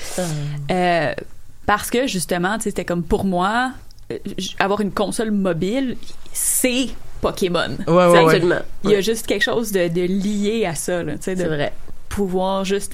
[0.72, 1.14] Euh,
[1.66, 3.72] parce que justement, tu sais, c'était comme pour moi,
[4.60, 5.96] avoir une console mobile,
[6.34, 6.90] c'est
[7.24, 7.78] Pokémon.
[7.88, 8.20] Ouais, ouais.
[8.20, 8.60] Absolument.
[8.84, 11.74] Il y a juste quelque chose de, de lié à ça, là, de vrai.
[12.10, 12.94] pouvoir juste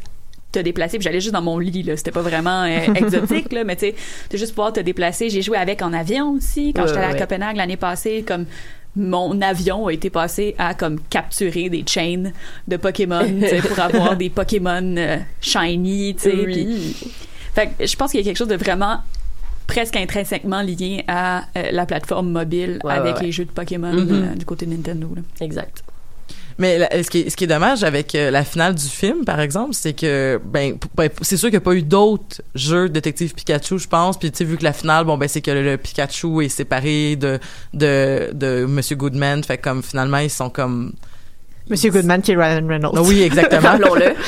[0.52, 0.98] te déplacer.
[0.98, 1.98] Puis j'allais juste dans mon lit, là.
[1.98, 3.96] C'était pas vraiment euh, exotique, là, mais tu sais,
[4.32, 5.30] de juste pouvoir te déplacer.
[5.30, 7.22] J'ai joué avec en avion aussi quand Ouais, j'étais allée ouais.
[7.22, 8.46] à Copenhague l'année passée, comme
[8.96, 12.32] mon avion a été passé à comme capturer des chains
[12.68, 13.28] de Pokémon
[13.68, 16.36] pour avoir des Pokémon euh, shiny, tu sais.
[16.46, 16.96] Oui.
[17.54, 19.00] Fait que je pense qu'il y a quelque chose de vraiment
[19.70, 23.26] presque intrinsèquement lié à euh, la plateforme mobile Ouais, avec ouais, ouais.
[23.28, 24.10] les jeux de Pokémon Mhm.
[24.12, 25.08] euh, du côté de Nintendo.
[25.16, 25.22] Là.
[25.42, 25.84] Exact.
[26.58, 29.24] Mais la- ce, qui est, ce qui est dommage avec euh, la finale du film,
[29.24, 32.90] par exemple, c'est que ben, ben, c'est sûr qu'il n'y a pas eu d'autres jeux
[32.90, 34.20] détective Pikachu, je pense.
[34.20, 36.50] Puis tu sais, vu que la finale, bon ben c'est que le, le Pikachu est
[36.50, 37.40] séparé de
[37.74, 40.92] de de Monsieur Goodman, fait comme finalement ils sont comme
[41.70, 42.94] Monsieur Goodman qui est Ryan Reynolds.
[42.96, 43.70] Ah oui exactement.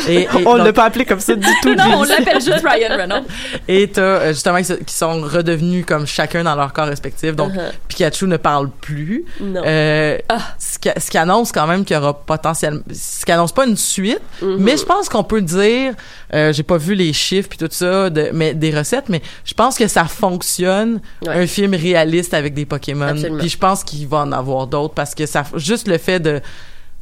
[0.08, 1.74] Et, et On donc- l'a pas appelé comme ça du tout.
[1.74, 3.24] non, on l'appelle juste Ryan Reynolds.
[3.68, 7.36] Et t'as euh, justement qui sont redevenus comme chacun dans leur corps respectif.
[7.36, 7.72] Donc Uh-huh.
[7.88, 9.26] Pikachu ne parle plus.
[9.42, 9.62] Non.
[9.66, 10.40] Euh, Ah.
[10.60, 13.66] ce, qui, ce qui annonce quand même qu'il y aura potentiellement, ce qui annonce pas
[13.66, 14.58] une suite, Mhm.
[14.60, 15.94] mais je pense qu'on peut dire,
[16.34, 19.54] euh, j'ai pas vu les chiffres puis tout ça, de, mais des recettes, mais je
[19.54, 21.34] pense que ça fonctionne Ouais.
[21.44, 23.08] un film réaliste avec des Pokémon.
[23.08, 23.40] Absolument.
[23.40, 26.40] Puis je pense qu'il va en avoir d'autres parce que ça, juste le fait de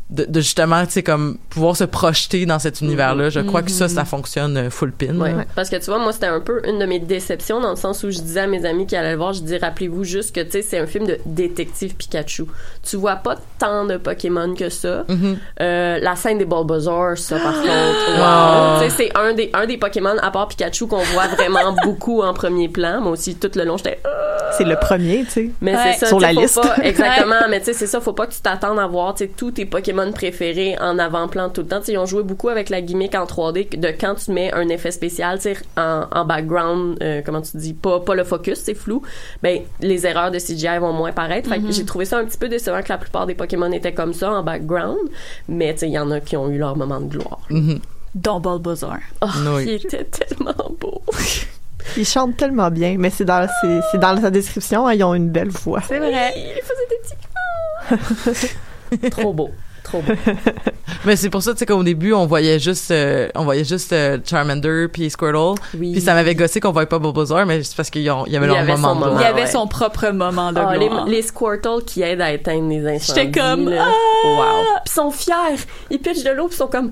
[0.10, 3.30] de, de justement, tu sais, comme pouvoir se projeter dans cet univers-là.
[3.30, 5.16] Je crois que ça, ça fonctionne euh, full pin.
[5.20, 5.34] Ouais.
[5.56, 8.04] Parce que tu vois, moi, c'était un peu une de mes déceptions dans le sens
[8.04, 10.42] où je disais à mes amis qui allaient le voir, je dis, rappelez-vous juste que,
[10.42, 12.46] tu sais, c'est un film de détective Pikachu.
[12.82, 15.04] Tu vois pas tant de Pokémon que ça.
[15.10, 15.36] Mm-hmm.
[15.62, 17.70] Euh, la scène des Bulbasaur, ça, par contre,
[18.18, 18.78] Ah!
[18.80, 18.84] wow.
[18.84, 22.22] Tu sais, c'est un des, un des Pokémon, à part Pikachu, qu'on voit vraiment beaucoup
[22.24, 23.00] en premier plan.
[23.02, 24.00] Moi aussi, tout le long, j'étais,
[24.58, 25.50] C'est le premier, tu sais.
[25.62, 25.94] mais Ouais.
[25.94, 26.56] c'est ça, Sur la liste.
[26.62, 29.26] pas- exactement, mais tu sais, c'est ça, faut pas que tu t'attendes à voir, tu
[29.26, 31.82] sais, tous tes Pokémon préférés en avant-plan tout le temps.
[31.88, 34.92] Ils ont joué beaucoup avec la gimmick en 3D de quand tu mets un effet
[34.92, 35.40] spécial,
[35.78, 39.02] en, en background, euh, comment tu dis, pas, pas le focus, c'est flou,
[39.44, 41.50] ben, les erreurs de CGI vont moins paraître.
[41.50, 43.94] Fait que j'ai trouvé ça un petit peu décevant que la plupart des Pokémon étaient
[43.94, 44.98] comme ça en background,
[45.48, 47.40] mais il y en a qui ont eu leur moment de gloire.
[48.16, 48.98] Bulbasaur.
[49.22, 49.66] Oh, Oui.
[49.68, 51.02] il était tellement beau.
[51.98, 55.16] Ils chantent tellement bien, mais c'est dans, c'est, c'est dans sa description, hein, ils ont
[55.16, 55.82] une belle voix.
[55.88, 56.34] C'est vrai.
[56.36, 58.38] Il faisait des
[59.00, 59.10] petits...
[59.12, 59.50] Trop beau.
[59.90, 60.14] Trop beau.
[61.06, 63.94] Mais c'est pour ça, tu sais, qu'au début, on voyait juste, euh, on voyait juste
[63.94, 65.60] euh, Charmander puis Squirtle.
[65.78, 65.94] Oui.
[65.94, 68.58] Puis ça m'avait gossé qu'on voyait pas Bulbasaur, mais c'est parce qu'il y, avait leur
[68.58, 69.20] avait moment son de moment.
[69.20, 69.48] Il y avait ouais.
[69.48, 71.06] son propre moment de Ah, les, gloire.
[71.06, 73.22] les Squirtle qui aident à éteindre les incendies.
[73.22, 73.86] J'étais comme, là.
[73.88, 74.28] ah!
[74.28, 74.44] Wow.
[74.84, 75.66] Puis ils sont fiers.
[75.90, 76.92] Ils pitchent de l'eau puis ils sont comme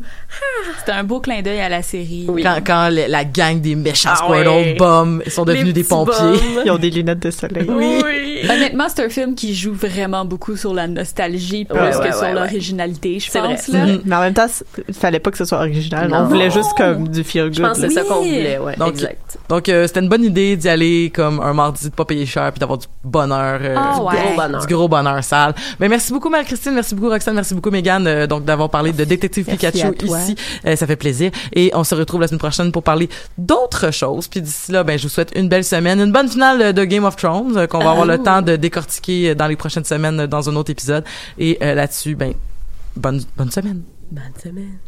[0.79, 2.25] C'était un beau clin d'œil à la série.
[2.29, 2.43] Oui.
[2.43, 5.23] Quand, quand la gang des méchants Ah Squirtle ouais.
[5.25, 6.15] ils sont devenus les des pompiers.
[6.65, 7.67] Ils ont des lunettes de soleil.
[7.69, 8.01] Oui.
[8.49, 12.11] Honnêtement, c'est un film qui joue vraiment beaucoup sur la nostalgie plus Ouais, que ouais,
[12.11, 12.93] sur ouais, ouais.
[12.93, 13.55] l'originalité, je C'est vrai.
[13.55, 13.67] pense.
[13.69, 13.85] Là.
[13.85, 14.01] Mhm.
[14.05, 14.47] Mais en même temps,
[14.87, 16.09] il fallait pas que ce soit original.
[16.09, 16.17] Non.
[16.19, 17.55] On voulait juste comme du feel good.
[17.55, 18.75] Je pense que c'est ça qu'on voulait, ouais.
[18.77, 19.37] Donc, exact.
[19.49, 22.51] Donc, euh, c'était une bonne idée d'y aller comme un mardi, de pas payer cher
[22.51, 23.59] puis d'avoir du bonheur.
[23.61, 24.13] euh, Ah du ouais.
[24.23, 24.65] Gros bonheur.
[24.65, 25.53] du gros bonheur sale.
[25.79, 29.03] Mais merci beaucoup Marie-Christine, merci beaucoup Roxane, merci beaucoup Megan euh, donc d'avoir parlé de
[29.03, 30.35] Détective Merci Pikachu ici.
[30.65, 34.27] Euh, ça fait plaisir et on se retrouve la semaine prochaine pour parler d'autres choses.
[34.27, 37.05] Puis d'ici là, ben je vous souhaite une belle semaine, une bonne finale de Game
[37.05, 40.49] of Thrones euh, qu'on va avoir le temps de décortiquer dans les prochaines semaines dans
[40.49, 41.03] un autre épisode
[41.37, 42.33] et euh, là-dessus ben
[42.97, 43.83] bonne bonne semaine.
[44.11, 44.79] Bonne semaine.